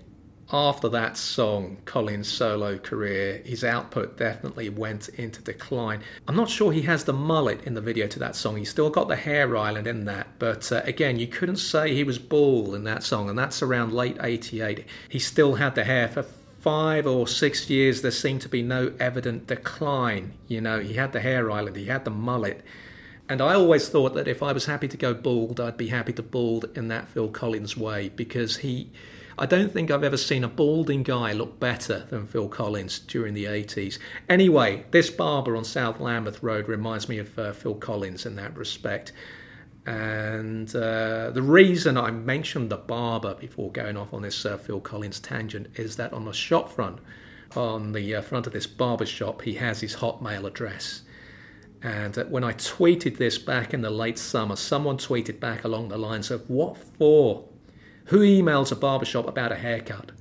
after 0.54 0.90
that 0.90 1.18
song, 1.18 1.78
Collins' 1.86 2.28
solo 2.28 2.78
career, 2.78 3.42
his 3.46 3.64
output 3.64 4.18
definitely 4.18 4.70
went 4.70 5.10
into 5.10 5.42
decline. 5.42 6.02
I'm 6.28 6.36
not 6.36 6.50
sure 6.50 6.72
he 6.72 6.82
has 6.84 7.06
the 7.06 7.14
mullet 7.14 7.64
in 7.64 7.74
the 7.74 7.82
video 7.82 8.08
to 8.08 8.20
that 8.20 8.36
song. 8.36 8.58
He's 8.58 8.70
still 8.70 8.90
got 8.90 9.08
the 9.08 9.16
hair 9.16 9.56
island 9.56 9.88
in 9.88 10.06
that, 10.06 10.28
but 10.40 10.72
uh, 10.72 10.82
again, 10.84 11.20
you 11.20 11.28
couldn't 11.28 11.58
say 11.58 11.94
he 11.94 12.04
was 12.04 12.20
bald 12.20 12.76
in 12.76 12.84
that 12.84 13.04
song, 13.04 13.30
and 13.30 13.38
that's 13.38 13.62
around 13.62 13.94
late 13.94 14.18
88. 14.22 14.86
He 15.10 15.20
still 15.20 15.56
had 15.56 15.76
the 15.76 15.84
hair 15.84 16.08
for 16.08 16.26
five 16.62 17.08
or 17.08 17.28
six 17.28 17.70
years, 17.70 18.02
there 18.02 18.12
seemed 18.12 18.42
to 18.42 18.50
be 18.50 18.62
no 18.62 18.94
evident 19.00 19.48
decline. 19.48 20.34
You 20.48 20.62
know, 20.62 20.80
he 20.80 20.94
had 20.94 21.12
the 21.12 21.20
hair 21.20 21.50
island, 21.50 21.76
he 21.76 21.86
had 21.86 22.06
the 22.06 22.12
mullet. 22.12 22.64
And 23.28 23.42
I 23.42 23.54
always 23.56 23.90
thought 23.90 24.14
that 24.14 24.28
if 24.28 24.44
I 24.44 24.52
was 24.52 24.66
happy 24.66 24.88
to 24.90 24.98
go 24.98 25.14
bald, 25.14 25.60
I'd 25.60 25.78
be 25.78 25.88
happy 25.88 26.14
to 26.14 26.22
bald 26.22 26.66
in 26.76 26.90
that 26.90 27.08
Phil 27.08 27.30
Collins 27.30 27.76
way 27.76 28.10
because 28.10 28.58
he. 28.58 28.92
I 29.42 29.48
don't 29.48 29.74
think 29.74 29.90
I've 29.90 30.04
ever 30.04 30.18
seen 30.18 30.44
a 30.44 30.48
balding 30.48 31.02
guy 31.02 31.34
look 31.34 31.60
better 31.60 32.06
than 32.12 32.28
Phil 32.28 32.48
Collins 32.48 33.00
during 33.00 33.34
the 33.34 33.46
80s. 33.46 33.98
Anyway, 34.30 34.86
this 34.92 35.10
barber 35.10 35.56
on 35.58 35.64
South 35.64 36.00
Lambeth 36.00 36.44
Road 36.44 36.68
reminds 36.68 37.10
me 37.10 37.18
of 37.18 37.40
uh, 37.40 37.52
Phil 37.52 37.74
Collins 37.74 38.28
in 38.28 38.36
that 38.36 38.56
respect. 38.56 39.14
And 39.88 40.70
uh, 40.76 41.32
the 41.32 41.42
reason 41.42 41.98
I 41.98 42.12
mentioned 42.12 42.70
the 42.70 42.78
barber 42.78 43.34
before 43.34 43.72
going 43.72 43.98
off 43.98 44.14
on 44.14 44.22
this 44.22 44.46
uh, 44.46 44.60
Phil 44.60 44.80
Collins 44.80 45.20
tangent 45.20 45.70
is 45.74 45.96
that 45.96 46.14
on 46.14 46.26
the 46.26 46.34
shop 46.34 46.72
front, 46.72 47.00
on 47.56 47.94
the 47.94 48.14
uh, 48.14 48.22
front 48.22 48.46
of 48.46 48.54
this 48.54 48.68
barber 48.68 49.08
shop, 49.08 49.42
he 49.42 49.56
has 49.56 49.82
his 49.82 49.96
Hotmail 49.96 50.46
address. 50.46 51.02
And 51.82 52.16
uh, 52.16 52.26
when 52.26 52.44
I 52.44 52.54
tweeted 52.54 53.18
this 53.18 53.40
back 53.40 53.74
in 53.74 53.82
the 53.82 53.90
late 53.90 54.20
summer, 54.20 54.56
someone 54.56 55.00
tweeted 55.00 55.40
back 55.40 55.64
along 55.64 55.88
the 55.88 55.98
lines 55.98 56.30
of, 56.30 56.48
What 56.48 56.78
for? 56.78 57.48
Who 58.12 58.20
emails 58.20 58.74
a 58.74 58.76
barbershop 58.76 59.26
about 59.26 59.54
a 59.54 59.56
haircut? 59.56 60.12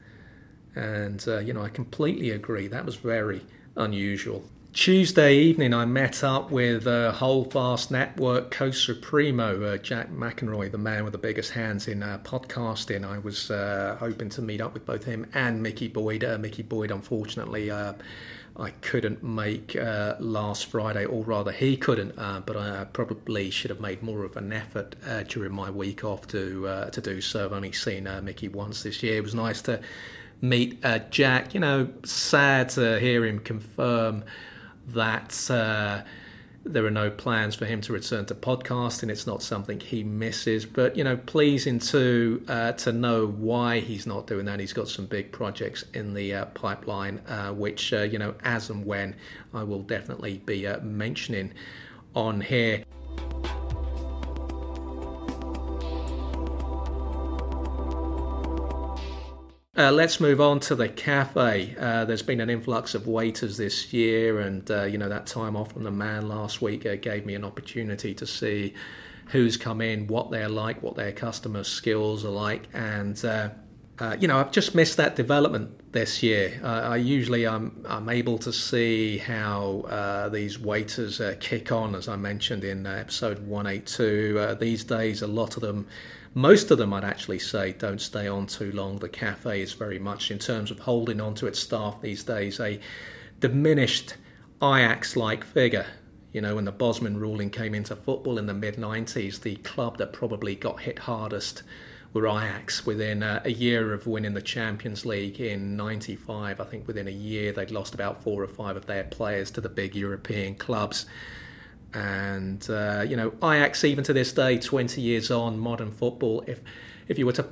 And, 0.76 1.24
uh, 1.26 1.40
you 1.40 1.52
know, 1.52 1.62
I 1.62 1.70
completely 1.70 2.30
agree. 2.30 2.68
That 2.68 2.86
was 2.86 2.94
very 2.94 3.44
unusual. 3.76 4.44
Tuesday 4.72 5.36
evening, 5.36 5.74
I 5.74 5.86
met 5.86 6.22
up 6.22 6.52
with 6.52 6.86
uh, 6.86 7.12
Network 7.90 8.52
co 8.52 8.70
supremo 8.70 9.64
uh, 9.64 9.76
Jack 9.78 10.12
McEnroy, 10.12 10.70
the 10.70 10.78
man 10.78 11.02
with 11.02 11.10
the 11.10 11.18
biggest 11.18 11.50
hands 11.50 11.88
in 11.88 12.04
uh, 12.04 12.20
podcasting. 12.22 13.04
I 13.04 13.18
was 13.18 13.50
uh, 13.50 13.96
hoping 13.98 14.28
to 14.28 14.42
meet 14.42 14.60
up 14.60 14.72
with 14.72 14.86
both 14.86 15.02
him 15.02 15.26
and 15.34 15.60
Mickey 15.60 15.88
Boyd. 15.88 16.22
Uh, 16.22 16.38
Mickey 16.38 16.62
Boyd, 16.62 16.92
unfortunately, 16.92 17.72
uh, 17.72 17.94
I 18.56 18.70
couldn't 18.70 19.22
make 19.22 19.76
uh, 19.76 20.16
last 20.18 20.66
Friday, 20.66 21.04
or 21.04 21.22
rather, 21.24 21.52
he 21.52 21.76
couldn't. 21.76 22.18
Uh, 22.18 22.40
but 22.44 22.56
I 22.56 22.84
probably 22.84 23.50
should 23.50 23.70
have 23.70 23.80
made 23.80 24.02
more 24.02 24.24
of 24.24 24.36
an 24.36 24.52
effort 24.52 24.96
uh, 25.06 25.22
during 25.22 25.52
my 25.52 25.70
week 25.70 26.04
off 26.04 26.26
to 26.28 26.66
uh, 26.66 26.90
to 26.90 27.00
do 27.00 27.20
so. 27.20 27.44
I've 27.44 27.52
only 27.52 27.72
seen 27.72 28.08
Mickey 28.22 28.48
once 28.48 28.82
this 28.82 29.02
year. 29.02 29.16
It 29.16 29.22
was 29.22 29.34
nice 29.34 29.62
to 29.62 29.80
meet 30.40 30.82
Jack. 31.10 31.54
You 31.54 31.60
know, 31.60 31.88
sad 32.04 32.70
to 32.70 32.98
hear 33.00 33.24
him 33.24 33.38
confirm 33.38 34.24
that 34.88 35.50
uh, 35.50 36.02
there 36.64 36.84
are 36.84 36.90
no 36.90 37.10
plans 37.10 37.54
for 37.54 37.64
him 37.64 37.80
to 37.80 37.92
return 37.92 38.26
to 38.26 38.34
podcasting. 38.34 39.08
It's 39.08 39.26
not 39.26 39.42
something 39.42 39.80
he 39.80 40.04
misses, 40.04 40.66
but 40.66 40.96
you 40.96 41.04
know, 41.04 41.16
pleasing 41.16 41.78
to 41.78 42.44
uh, 42.48 42.72
to 42.72 42.92
know 42.92 43.26
why 43.26 43.80
he's 43.80 44.06
not 44.06 44.26
doing 44.26 44.44
that. 44.46 44.60
He's 44.60 44.72
got 44.72 44.88
some 44.88 45.06
big 45.06 45.32
projects 45.32 45.84
in 45.94 46.14
the 46.14 46.34
uh, 46.34 46.44
pipeline, 46.46 47.20
uh, 47.28 47.52
which 47.52 47.92
uh, 47.92 48.02
you 48.02 48.18
know, 48.18 48.34
as 48.44 48.68
and 48.68 48.84
when 48.84 49.16
I 49.54 49.62
will 49.62 49.82
definitely 49.82 50.38
be 50.38 50.66
uh, 50.66 50.80
mentioning 50.80 51.52
on 52.14 52.42
here. 52.42 52.84
Uh, 59.80 59.90
let's 59.90 60.20
move 60.20 60.42
on 60.42 60.60
to 60.60 60.74
the 60.74 60.90
cafe. 60.90 61.74
Uh, 61.80 62.04
there's 62.04 62.20
been 62.20 62.42
an 62.42 62.50
influx 62.50 62.94
of 62.94 63.06
waiters 63.06 63.56
this 63.56 63.94
year, 63.94 64.40
and 64.40 64.70
uh, 64.70 64.82
you 64.82 64.98
know 64.98 65.08
that 65.08 65.26
time 65.26 65.56
off 65.56 65.72
from 65.72 65.84
the 65.84 65.90
man 65.90 66.28
last 66.28 66.60
week 66.60 66.84
uh, 66.84 66.96
gave 66.96 67.24
me 67.24 67.34
an 67.34 67.46
opportunity 67.46 68.12
to 68.12 68.26
see 68.26 68.74
who's 69.28 69.56
come 69.56 69.80
in, 69.80 70.06
what 70.06 70.30
they're 70.30 70.50
like, 70.50 70.82
what 70.82 70.96
their 70.96 71.12
customer 71.12 71.64
skills 71.64 72.26
are 72.26 72.30
like, 72.30 72.68
and 72.74 73.24
uh, 73.24 73.48
uh, 74.00 74.18
you 74.20 74.28
know 74.28 74.36
I've 74.36 74.52
just 74.52 74.74
missed 74.74 74.98
that 74.98 75.16
development 75.16 75.92
this 75.92 76.22
year. 76.22 76.60
I 76.62 76.96
usually 76.96 77.46
I'm 77.46 77.82
I'm 77.88 78.10
able 78.10 78.36
to 78.40 78.52
see 78.52 79.16
how 79.16 80.28
these 80.30 80.58
waiters 80.58 81.22
kick 81.40 81.72
on, 81.72 81.94
as 81.94 82.06
I 82.06 82.16
mentioned 82.16 82.64
in 82.64 82.86
episode 82.86 83.38
182. 83.46 84.56
these 84.60 84.84
days, 84.84 85.22
a 85.22 85.26
lot 85.26 85.56
of 85.56 85.62
them 85.62 85.86
most 86.34 86.70
of 86.70 86.78
them, 86.78 86.92
I'd 86.92 87.04
actually 87.04 87.40
say, 87.40 87.72
don't 87.72 88.00
stay 88.00 88.28
on 88.28 88.46
too 88.46 88.70
long. 88.72 88.98
The 88.98 89.08
cafe 89.08 89.62
is 89.62 89.72
very 89.72 89.98
much, 89.98 90.30
in 90.30 90.38
terms 90.38 90.70
of 90.70 90.78
holding 90.78 91.20
on 91.20 91.34
to 91.36 91.46
its 91.46 91.58
staff 91.58 92.00
these 92.00 92.22
days, 92.22 92.60
a 92.60 92.78
diminished 93.40 94.14
Ajax 94.62 95.16
like 95.16 95.42
figure. 95.42 95.86
You 96.32 96.40
know, 96.40 96.54
when 96.54 96.64
the 96.64 96.72
Bosman 96.72 97.18
ruling 97.18 97.50
came 97.50 97.74
into 97.74 97.96
football 97.96 98.38
in 98.38 98.46
the 98.46 98.54
mid 98.54 98.76
90s, 98.76 99.40
the 99.40 99.56
club 99.56 99.98
that 99.98 100.12
probably 100.12 100.54
got 100.54 100.80
hit 100.80 101.00
hardest 101.00 101.64
were 102.12 102.28
Ajax. 102.28 102.86
Within 102.86 103.24
uh, 103.24 103.42
a 103.44 103.50
year 103.50 103.92
of 103.92 104.06
winning 104.06 104.34
the 104.34 104.42
Champions 104.42 105.04
League 105.04 105.40
in 105.40 105.76
95, 105.76 106.60
I 106.60 106.64
think 106.64 106.86
within 106.86 107.08
a 107.08 107.12
year 107.12 107.50
they'd 107.52 107.72
lost 107.72 107.94
about 107.94 108.22
four 108.22 108.42
or 108.42 108.48
five 108.48 108.76
of 108.76 108.86
their 108.86 109.04
players 109.04 109.50
to 109.52 109.60
the 109.60 109.68
big 109.68 109.96
European 109.96 110.54
clubs. 110.54 111.06
And 111.92 112.68
uh, 112.70 113.04
you 113.06 113.16
know, 113.16 113.32
Ajax 113.42 113.84
even 113.84 114.04
to 114.04 114.12
this 114.12 114.32
day, 114.32 114.58
20 114.58 115.00
years 115.00 115.30
on, 115.30 115.58
modern 115.58 115.90
football. 115.90 116.44
If 116.46 116.60
if 117.08 117.18
you 117.18 117.26
were 117.26 117.32
to 117.32 117.46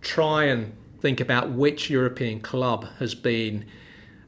try 0.00 0.44
and 0.44 0.72
think 1.00 1.20
about 1.20 1.50
which 1.50 1.90
European 1.90 2.40
club 2.40 2.86
has 2.98 3.14
been 3.14 3.66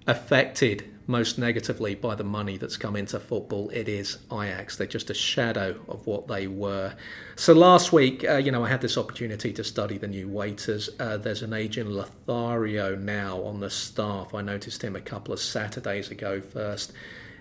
affected 0.07 0.85
most 1.07 1.39
negatively 1.39 1.95
by 1.95 2.15
the 2.15 2.25
money 2.25 2.57
that's 2.57 2.77
come 2.77 2.97
into 2.97 3.19
football, 3.21 3.71
it 3.71 3.89
is 3.89 4.19
Ajax. 4.33 4.77
They're 4.77 4.87
just 4.87 5.11
a 5.11 5.15
shadow 5.15 5.81
of 5.89 6.07
what 6.07 6.27
they 6.27 6.47
were. 6.47 6.95
So 7.37 7.53
last 7.53 7.93
week, 7.93 8.25
uh, 8.29 8.37
you 8.37 8.51
know, 8.51 8.65
I 8.65 8.69
had 8.69 8.81
this 8.81 8.99
opportunity 8.99 9.53
to 9.53 9.63
study 9.63 9.99
the 9.99 10.09
new 10.09 10.29
waiters. 10.29 10.91
Uh, 10.99 11.17
there's 11.17 11.43
an 11.43 11.53
agent 11.53 11.91
Lothario 11.91 12.97
now 12.97 13.41
on 13.43 13.61
the 13.61 13.71
staff. 13.71 14.35
I 14.35 14.43
noticed 14.43 14.83
him 14.83 14.97
a 14.97 15.01
couple 15.01 15.33
of 15.33 15.41
Saturdays 15.41 16.11
ago 16.11 16.41
first. 16.41 16.93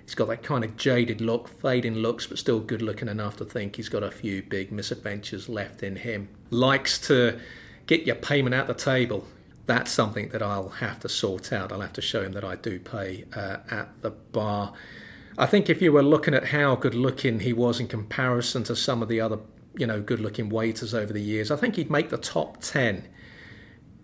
He's 0.06 0.16
got 0.16 0.28
that 0.28 0.44
kind 0.44 0.64
of 0.64 0.78
jaded 0.78 1.20
look, 1.20 1.48
fading 1.48 1.96
looks, 1.96 2.28
but 2.28 2.38
still 2.38 2.60
good 2.60 2.84
looking 2.84 3.08
enough 3.08 3.38
to 3.38 3.46
think 3.46 3.76
he's 3.76 3.90
got 3.90 4.04
a 4.04 4.12
few 4.12 4.44
big 4.44 4.72
misadventures 4.72 5.50
left 5.50 5.82
in 5.82 5.96
him. 5.96 6.30
Likes 6.52 7.00
to 7.08 7.40
get 7.88 8.06
your 8.06 8.16
payment 8.16 8.54
at 8.54 8.68
the 8.68 8.76
table. 8.76 9.26
That's 9.66 9.92
something 9.92 10.30
that 10.30 10.44
I'll 10.44 10.70
have 10.70 11.00
to 11.00 11.10
sort 11.10 11.52
out. 11.52 11.72
I'll 11.72 11.82
have 11.82 11.94
to 11.94 12.02
show 12.02 12.22
him 12.22 12.34
that 12.34 12.44
I 12.44 12.56
do 12.56 12.80
pay 12.80 13.26
uh, 13.36 13.58
at 13.72 13.90
the 14.02 14.12
bar. 14.12 14.74
I 15.40 15.48
think 15.48 15.72
if 15.72 15.82
you 15.82 15.92
were 15.92 16.04
looking 16.04 16.36
at 16.36 16.46
how 16.46 16.76
good 16.76 16.94
looking 16.94 17.40
he 17.40 17.52
was 17.52 17.80
in 17.80 17.88
comparison 17.88 18.64
to 18.66 18.76
some 18.76 19.02
of 19.02 19.10
the 19.10 19.20
other, 19.20 19.40
you 19.76 19.88
know, 19.88 20.02
good 20.02 20.20
looking 20.20 20.50
waiters 20.50 20.94
over 20.94 21.12
the 21.12 21.22
years, 21.22 21.50
I 21.50 21.56
think 21.56 21.78
he'd 21.78 21.90
make 21.90 22.10
the 22.10 22.18
top 22.18 22.62
10 22.62 23.08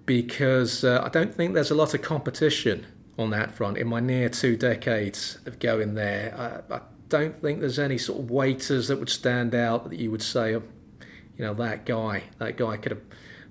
because 0.08 0.84
uh, 0.84 1.02
I 1.06 1.10
don't 1.10 1.34
think 1.34 1.54
there's 1.54 1.70
a 1.70 1.76
lot 1.76 1.94
of 1.94 2.02
competition 2.02 2.88
on 3.22 3.30
that 3.30 3.52
front. 3.52 3.78
In 3.78 3.88
my 3.88 4.00
near 4.00 4.30
two 4.30 4.56
decades 4.56 5.40
of 5.46 5.60
going 5.60 5.96
there, 5.96 6.64
I, 6.70 6.76
I 6.76 6.82
don't 7.10 7.42
think 7.42 7.60
there's 7.60 7.80
any 7.80 7.98
sort 7.98 8.20
of 8.20 8.32
waiters 8.32 8.88
that 8.88 8.98
would 8.98 9.10
stand 9.10 9.54
out 9.54 9.90
that 9.90 10.00
you 10.00 10.12
would 10.12 10.24
say, 10.24 10.56
oh, 10.56 10.64
you 11.38 11.46
know, 11.46 11.54
that 11.54 11.86
guy, 11.86 12.24
that 12.40 12.58
guy 12.58 12.78
could 12.78 12.92
have 12.92 13.02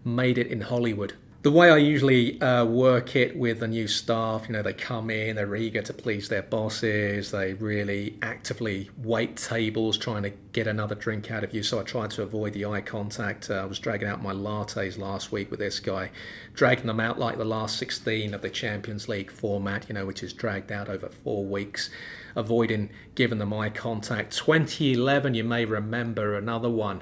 made 0.05 0.39
it 0.39 0.47
in 0.47 0.63
Hollywood 0.63 1.15
the 1.42 1.50
way 1.50 1.70
I 1.70 1.79
usually 1.79 2.38
uh, 2.42 2.66
work 2.66 3.16
it 3.16 3.35
with 3.35 3.61
the 3.61 3.68
new 3.68 3.88
staff, 3.88 4.46
you 4.46 4.53
know, 4.53 4.61
they 4.61 4.74
come 4.74 5.09
in, 5.09 5.37
they're 5.37 5.57
eager 5.57 5.81
to 5.81 5.94
please 5.94 6.29
their 6.29 6.42
bosses, 6.42 7.31
they 7.31 7.55
really 7.55 8.18
actively 8.20 8.90
wait 8.98 9.38
tables 9.38 9.96
trying 9.96 10.22
to 10.24 10.31
get 10.53 10.66
another 10.66 10.94
drink 10.94 11.31
out 11.31 11.42
of 11.42 11.55
you. 11.55 11.62
So 11.62 11.81
I 11.81 11.83
try 11.83 12.09
to 12.09 12.22
avoid 12.22 12.53
the 12.53 12.66
eye 12.66 12.83
contact. 12.83 13.48
Uh, 13.48 13.55
I 13.55 13.64
was 13.64 13.79
dragging 13.79 14.07
out 14.07 14.22
my 14.22 14.35
lattes 14.35 14.98
last 14.98 15.33
week 15.33 15.50
with 15.50 15.61
this 15.61 15.81
guy, 15.81 16.11
dragging 16.53 16.87
them 16.87 17.00
out 17.00 17.18
like 17.18 17.38
the 17.38 17.46
last 17.46 17.79
16 17.79 18.35
of 18.35 18.42
the 18.42 18.50
Champions 18.50 19.09
League 19.09 19.31
format, 19.31 19.88
you 19.88 19.94
know, 19.94 20.05
which 20.05 20.22
is 20.22 20.35
dragged 20.35 20.70
out 20.70 20.90
over 20.90 21.09
four 21.09 21.46
weeks, 21.46 21.88
avoiding 22.37 22.90
giving 23.14 23.38
them 23.38 23.55
eye 23.55 23.70
contact. 23.70 24.37
2011, 24.37 25.33
you 25.33 25.44
may 25.44 25.64
remember 25.64 26.37
another 26.37 26.68
one. 26.68 27.00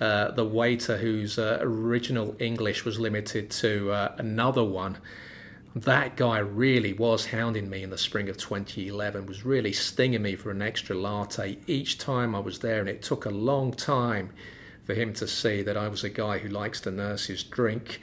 Uh, 0.00 0.32
the 0.32 0.44
waiter 0.44 0.96
whose 0.96 1.38
uh, 1.38 1.58
original 1.60 2.34
English 2.40 2.84
was 2.84 2.98
limited 2.98 3.48
to 3.48 3.92
uh, 3.92 4.14
another 4.18 4.64
one. 4.64 4.98
That 5.76 6.16
guy 6.16 6.38
really 6.38 6.92
was 6.92 7.26
hounding 7.26 7.70
me 7.70 7.84
in 7.84 7.90
the 7.90 7.98
spring 7.98 8.28
of 8.28 8.36
2011, 8.36 9.26
was 9.26 9.44
really 9.44 9.72
stinging 9.72 10.22
me 10.22 10.34
for 10.34 10.50
an 10.50 10.62
extra 10.62 10.96
latte 10.96 11.58
each 11.68 11.98
time 11.98 12.34
I 12.34 12.40
was 12.40 12.58
there, 12.58 12.80
and 12.80 12.88
it 12.88 13.02
took 13.02 13.24
a 13.24 13.30
long 13.30 13.72
time 13.72 14.30
for 14.82 14.94
him 14.94 15.12
to 15.14 15.28
see 15.28 15.62
that 15.62 15.76
I 15.76 15.88
was 15.88 16.02
a 16.02 16.10
guy 16.10 16.38
who 16.38 16.48
likes 16.48 16.80
to 16.82 16.90
nurse 16.90 17.26
his 17.26 17.44
drink. 17.44 18.00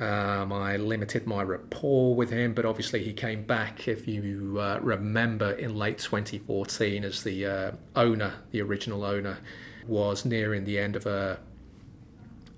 Um, 0.00 0.52
I 0.52 0.76
limited 0.76 1.26
my 1.26 1.42
rapport 1.42 2.14
with 2.14 2.30
him, 2.30 2.54
but 2.54 2.64
obviously 2.64 3.02
he 3.02 3.12
came 3.12 3.44
back, 3.44 3.88
if 3.88 4.06
you 4.06 4.58
uh, 4.60 4.78
remember, 4.80 5.52
in 5.52 5.76
late 5.76 5.98
2014 5.98 7.04
as 7.04 7.22
the 7.22 7.46
uh, 7.46 7.70
owner, 7.96 8.34
the 8.50 8.60
original 8.60 9.04
owner 9.04 9.38
was 9.88 10.24
nearing 10.24 10.64
the 10.64 10.78
end 10.78 10.94
of 10.94 11.04
her 11.04 11.38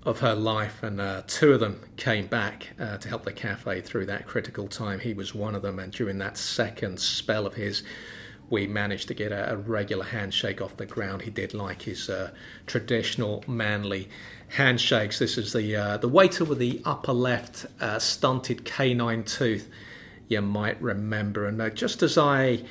of 0.03 0.19
her 0.19 0.33
life, 0.33 0.81
and 0.81 0.99
uh, 0.99 1.21
two 1.27 1.53
of 1.53 1.59
them 1.59 1.79
came 1.95 2.25
back 2.25 2.69
uh, 2.79 2.97
to 2.97 3.07
help 3.07 3.23
the 3.23 3.31
cafe 3.31 3.81
through 3.81 4.05
that 4.07 4.25
critical 4.25 4.67
time. 4.67 4.99
He 4.99 5.13
was 5.13 5.35
one 5.35 5.53
of 5.53 5.61
them, 5.61 5.77
and 5.77 5.93
during 5.93 6.17
that 6.17 6.37
second 6.37 6.99
spell 6.99 7.45
of 7.45 7.53
his 7.53 7.83
we 8.51 8.67
managed 8.67 9.07
to 9.07 9.13
get 9.13 9.31
a, 9.31 9.53
a, 9.53 9.55
regular 9.55 10.03
handshake 10.03 10.61
off 10.61 10.75
the 10.75 10.85
ground. 10.85 11.21
He 11.21 11.31
did 11.31 11.53
like 11.53 11.83
his 11.83 12.09
uh, 12.09 12.31
traditional 12.67 13.43
manly 13.47 14.09
handshakes. 14.49 15.19
This 15.19 15.37
is 15.37 15.53
the 15.53 15.75
uh, 15.75 15.97
the 15.97 16.09
waiter 16.09 16.43
with 16.43 16.59
the 16.59 16.81
upper 16.83 17.13
left 17.13 17.65
uh, 17.79 17.97
stunted 17.97 18.65
canine 18.65 19.23
tooth. 19.23 19.69
You 20.27 20.41
might 20.41 20.79
remember, 20.81 21.47
and 21.47 21.61
uh, 21.61 21.69
just 21.69 22.03
as 22.03 22.17
I 22.17 22.63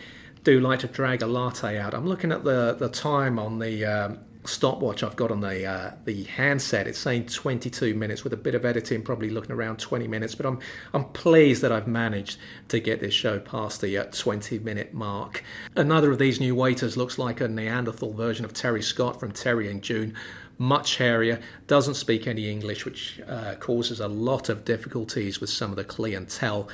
do 0.44 0.60
like 0.60 0.80
to 0.80 0.86
drag 0.86 1.22
a 1.22 1.26
latte 1.26 1.78
out, 1.78 1.94
I'm 1.94 2.06
looking 2.06 2.30
at 2.30 2.44
the 2.44 2.76
the 2.78 2.90
time 2.90 3.38
on 3.38 3.58
the 3.58 3.84
um, 3.84 4.18
stopwatch 4.44 5.02
I've 5.02 5.16
got 5.16 5.30
on 5.30 5.40
the 5.40 5.66
uh, 5.66 5.92
the 6.04 6.24
handset. 6.24 6.86
It's 6.86 6.98
saying 6.98 7.26
22 7.26 7.94
minutes 7.94 8.24
with 8.24 8.32
a 8.32 8.36
bit 8.36 8.54
of 8.54 8.64
editing, 8.64 9.02
probably 9.02 9.30
looking 9.30 9.52
around 9.52 9.78
20 9.78 10.08
minutes. 10.08 10.34
But 10.34 10.46
I'm 10.46 10.58
I'm 10.94 11.04
pleased 11.04 11.62
that 11.62 11.72
I've 11.72 11.86
managed 11.86 12.38
to 12.68 12.80
get 12.80 13.00
this 13.00 13.14
show 13.14 13.38
past 13.38 13.80
the 13.80 13.96
uh, 13.98 14.04
20 14.04 14.58
minute 14.60 14.94
mark. 14.94 15.44
Another 15.76 16.10
of 16.10 16.18
these 16.18 16.40
new 16.40 16.54
waiters 16.54 16.96
looks 16.96 17.18
like 17.18 17.40
a 17.40 17.48
Neanderthal 17.48 18.12
version 18.12 18.44
of 18.44 18.54
Terry 18.54 18.82
Scott 18.82 19.20
from 19.20 19.32
Terry 19.32 19.70
and 19.70 19.82
June. 19.82 20.14
Much 20.58 20.96
hairier, 20.96 21.40
doesn't 21.66 21.94
speak 21.94 22.26
any 22.26 22.50
English, 22.50 22.84
which 22.84 23.18
uh, 23.26 23.54
causes 23.54 23.98
a 23.98 24.08
lot 24.08 24.50
of 24.50 24.62
difficulties 24.62 25.40
with 25.40 25.48
some 25.48 25.70
of 25.70 25.76
the 25.76 25.84
clientele. 25.84 26.68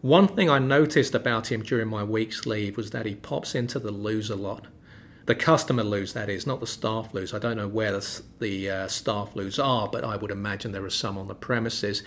One 0.00 0.26
thing 0.26 0.50
I 0.50 0.58
noticed 0.58 1.14
about 1.14 1.52
him 1.52 1.62
during 1.62 1.86
my 1.86 2.02
week's 2.02 2.46
leave 2.46 2.76
was 2.76 2.90
that 2.90 3.06
he 3.06 3.14
pops 3.14 3.54
into 3.54 3.78
the 3.78 3.92
a 3.92 4.34
lot 4.34 4.66
the 5.26 5.34
customer 5.34 5.84
loos 5.84 6.12
that 6.14 6.28
is, 6.28 6.46
not 6.46 6.60
the 6.60 6.66
staff 6.66 7.14
loos 7.14 7.32
I 7.32 7.38
don't 7.38 7.56
know 7.56 7.68
where 7.68 7.92
the, 7.92 8.22
the 8.40 8.70
uh, 8.70 8.88
staff 8.88 9.36
lose 9.36 9.58
are, 9.58 9.88
but 9.88 10.04
I 10.04 10.16
would 10.16 10.30
imagine 10.30 10.72
there 10.72 10.84
are 10.84 10.90
some 10.90 11.16
on 11.16 11.28
the 11.28 11.34
premises. 11.34 12.02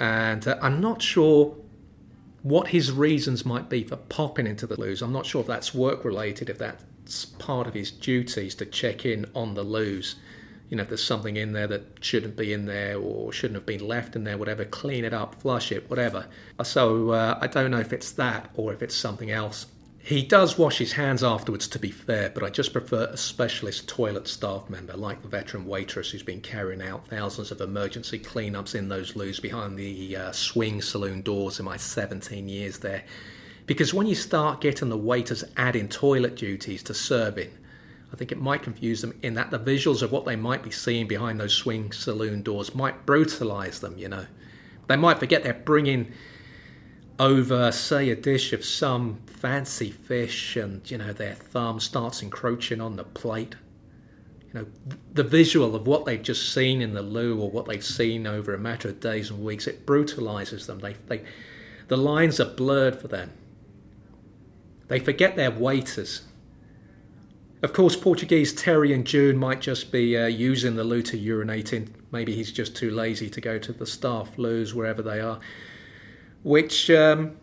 And 0.00 0.46
uh, 0.46 0.58
I'm 0.60 0.80
not 0.80 1.00
sure 1.00 1.56
what 2.42 2.68
his 2.68 2.92
reasons 2.92 3.46
might 3.46 3.70
be 3.70 3.84
for 3.84 3.96
popping 3.96 4.46
into 4.46 4.66
the 4.66 4.78
loos. 4.78 5.00
I'm 5.00 5.12
not 5.12 5.24
sure 5.24 5.40
if 5.40 5.46
that's 5.46 5.72
work 5.72 6.04
related, 6.04 6.50
if 6.50 6.58
that's 6.58 7.24
part 7.24 7.66
of 7.66 7.72
his 7.72 7.90
duties 7.90 8.54
to 8.56 8.66
check 8.66 9.06
in 9.06 9.24
on 9.34 9.54
the 9.54 9.62
loos. 9.62 10.16
You 10.68 10.76
know, 10.76 10.82
if 10.82 10.88
there's 10.88 11.02
something 11.02 11.36
in 11.36 11.52
there 11.52 11.66
that 11.68 12.04
shouldn't 12.04 12.36
be 12.36 12.52
in 12.52 12.66
there 12.66 12.98
or 12.98 13.32
shouldn't 13.32 13.54
have 13.54 13.66
been 13.66 13.86
left 13.86 14.14
in 14.14 14.24
there, 14.24 14.36
whatever, 14.36 14.66
clean 14.66 15.06
it 15.06 15.14
up, 15.14 15.36
flush 15.36 15.72
it, 15.72 15.88
whatever. 15.88 16.26
So 16.62 17.10
uh, 17.10 17.38
I 17.40 17.46
don't 17.46 17.70
know 17.70 17.80
if 17.80 17.94
it's 17.94 18.12
that 18.12 18.50
or 18.54 18.74
if 18.74 18.82
it's 18.82 18.94
something 18.94 19.30
else. 19.30 19.66
He 20.04 20.22
does 20.22 20.58
wash 20.58 20.76
his 20.76 20.92
hands 20.92 21.24
afterwards, 21.24 21.66
to 21.68 21.78
be 21.78 21.90
fair, 21.90 22.28
but 22.28 22.42
I 22.42 22.50
just 22.50 22.74
prefer 22.74 23.04
a 23.04 23.16
specialist 23.16 23.88
toilet 23.88 24.28
staff 24.28 24.68
member 24.68 24.94
like 24.98 25.22
the 25.22 25.28
veteran 25.28 25.64
waitress 25.64 26.10
who's 26.10 26.22
been 26.22 26.42
carrying 26.42 26.82
out 26.82 27.08
thousands 27.08 27.50
of 27.50 27.58
emergency 27.62 28.18
cleanups 28.18 28.74
in 28.74 28.90
those 28.90 29.16
loos 29.16 29.40
behind 29.40 29.78
the 29.78 30.14
uh, 30.14 30.32
swing 30.32 30.82
saloon 30.82 31.22
doors 31.22 31.58
in 31.58 31.64
my 31.64 31.78
17 31.78 32.50
years 32.50 32.80
there. 32.80 33.02
Because 33.64 33.94
when 33.94 34.06
you 34.06 34.14
start 34.14 34.60
getting 34.60 34.90
the 34.90 34.96
waiters 34.98 35.42
adding 35.56 35.88
toilet 35.88 36.36
duties 36.36 36.82
to 36.82 36.92
serving, 36.92 37.52
I 38.12 38.16
think 38.16 38.30
it 38.30 38.38
might 38.38 38.62
confuse 38.62 39.00
them 39.00 39.18
in 39.22 39.32
that 39.34 39.50
the 39.50 39.58
visuals 39.58 40.02
of 40.02 40.12
what 40.12 40.26
they 40.26 40.36
might 40.36 40.62
be 40.62 40.70
seeing 40.70 41.08
behind 41.08 41.40
those 41.40 41.54
swing 41.54 41.92
saloon 41.92 42.42
doors 42.42 42.74
might 42.74 43.06
brutalize 43.06 43.80
them, 43.80 43.96
you 43.96 44.10
know. 44.10 44.26
They 44.86 44.96
might 44.96 45.18
forget 45.18 45.44
they're 45.44 45.54
bringing 45.54 46.12
over, 47.18 47.70
say, 47.70 48.10
a 48.10 48.16
dish 48.16 48.52
of 48.52 48.64
some 48.64 49.18
fancy 49.26 49.90
fish 49.90 50.56
and, 50.56 50.88
you 50.90 50.98
know, 50.98 51.12
they're 51.12 51.34
thumb 51.34 51.78
starts 51.78 52.22
encroaching 52.22 52.80
on 52.80 52.96
the 52.96 53.04
plate. 53.04 53.54
You 54.46 54.60
know, 54.60 54.66
the 55.12 55.22
visual 55.22 55.74
of 55.74 55.86
what 55.86 56.04
they've 56.04 56.22
just 56.22 56.52
seen 56.52 56.82
in 56.82 56.94
the 56.94 57.02
loo 57.02 57.40
or 57.40 57.50
what 57.50 57.66
they've 57.66 57.84
seen 57.84 58.26
over 58.26 58.54
a 58.54 58.58
matter 58.58 58.88
of 58.88 59.00
days 59.00 59.30
and 59.30 59.44
weeks, 59.44 59.66
it 59.66 59.86
brutalizes 59.86 60.66
them. 60.66 60.80
They, 60.80 60.94
they, 61.06 61.22
the 61.88 61.96
lines 61.96 62.40
are 62.40 62.46
blurred 62.46 63.00
for 63.00 63.08
them. 63.08 63.32
They 64.88 64.98
forget 64.98 65.36
their 65.36 65.50
waiters. 65.50 66.22
Of 67.62 67.72
course, 67.72 67.96
Portuguese 67.96 68.52
Terry 68.52 68.92
and 68.92 69.06
June 69.06 69.38
might 69.38 69.60
just 69.60 69.90
be 69.90 70.16
uh, 70.16 70.26
using 70.26 70.76
the 70.76 70.84
loo 70.84 71.02
to 71.02 71.16
urinate 71.16 71.72
in. 71.72 71.94
Maybe 72.12 72.34
he's 72.34 72.52
just 72.52 72.76
too 72.76 72.90
lazy 72.90 73.30
to 73.30 73.40
go 73.40 73.58
to 73.58 73.72
the 73.72 73.86
staff 73.86 74.36
loos 74.36 74.74
wherever 74.74 75.00
they 75.00 75.20
are 75.20 75.40
which 76.44 76.90
um, 76.90 77.36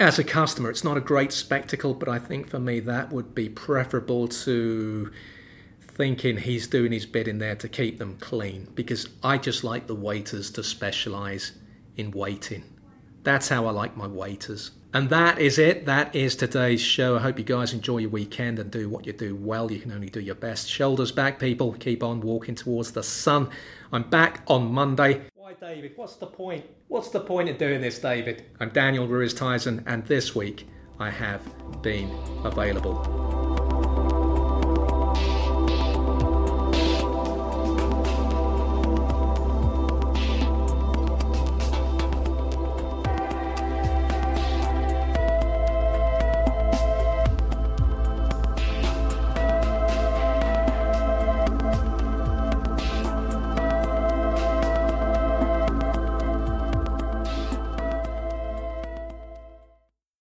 as 0.00 0.18
a 0.18 0.24
customer, 0.24 0.70
it's 0.70 0.84
not 0.84 0.96
a 0.96 1.00
great 1.00 1.32
spectacle, 1.32 1.92
but 1.92 2.08
I 2.08 2.18
think 2.18 2.48
for 2.48 2.60
me 2.60 2.80
that 2.80 3.12
would 3.12 3.34
be 3.34 3.50
preferable 3.50 4.28
to 4.28 5.12
thinking 5.80 6.38
he's 6.38 6.68
doing 6.68 6.92
his 6.92 7.04
bit 7.04 7.26
in 7.26 7.38
there 7.38 7.56
to 7.56 7.68
keep 7.68 7.98
them 7.98 8.16
clean 8.20 8.68
because 8.74 9.08
I 9.22 9.36
just 9.36 9.64
like 9.64 9.88
the 9.88 9.96
waiters 9.96 10.50
to 10.52 10.62
specialize 10.62 11.52
in 11.96 12.12
waiting. 12.12 12.62
That's 13.24 13.48
how 13.48 13.66
I 13.66 13.72
like 13.72 13.96
my 13.96 14.06
waiters. 14.06 14.70
And 14.94 15.10
that 15.10 15.38
is 15.38 15.58
it. 15.58 15.84
That 15.84 16.14
is 16.14 16.36
today's 16.36 16.80
show. 16.80 17.16
I 17.16 17.20
hope 17.20 17.36
you 17.36 17.44
guys 17.44 17.74
enjoy 17.74 17.98
your 17.98 18.10
weekend 18.10 18.58
and 18.58 18.70
do 18.70 18.88
what 18.88 19.06
you 19.06 19.12
do 19.12 19.34
well. 19.34 19.70
You 19.70 19.80
can 19.80 19.92
only 19.92 20.08
do 20.08 20.20
your 20.20 20.36
best. 20.36 20.70
Shoulders 20.70 21.12
back, 21.12 21.38
people. 21.38 21.72
Keep 21.72 22.02
on 22.02 22.20
walking 22.20 22.54
towards 22.54 22.92
the 22.92 23.02
sun. 23.02 23.50
I'm 23.92 24.08
back 24.08 24.42
on 24.46 24.72
Monday. 24.72 25.22
Why, 25.48 25.54
David? 25.54 25.92
What's 25.96 26.16
the 26.16 26.26
point? 26.26 26.66
What's 26.88 27.08
the 27.08 27.20
point 27.20 27.48
of 27.48 27.56
doing 27.56 27.80
this, 27.80 27.98
David? 27.98 28.44
I'm 28.60 28.68
Daniel 28.68 29.08
Ruiz 29.08 29.32
Tizon, 29.32 29.82
and 29.86 30.04
this 30.04 30.34
week 30.34 30.68
I 30.98 31.08
have 31.08 31.40
been 31.80 32.10
available. 32.44 33.37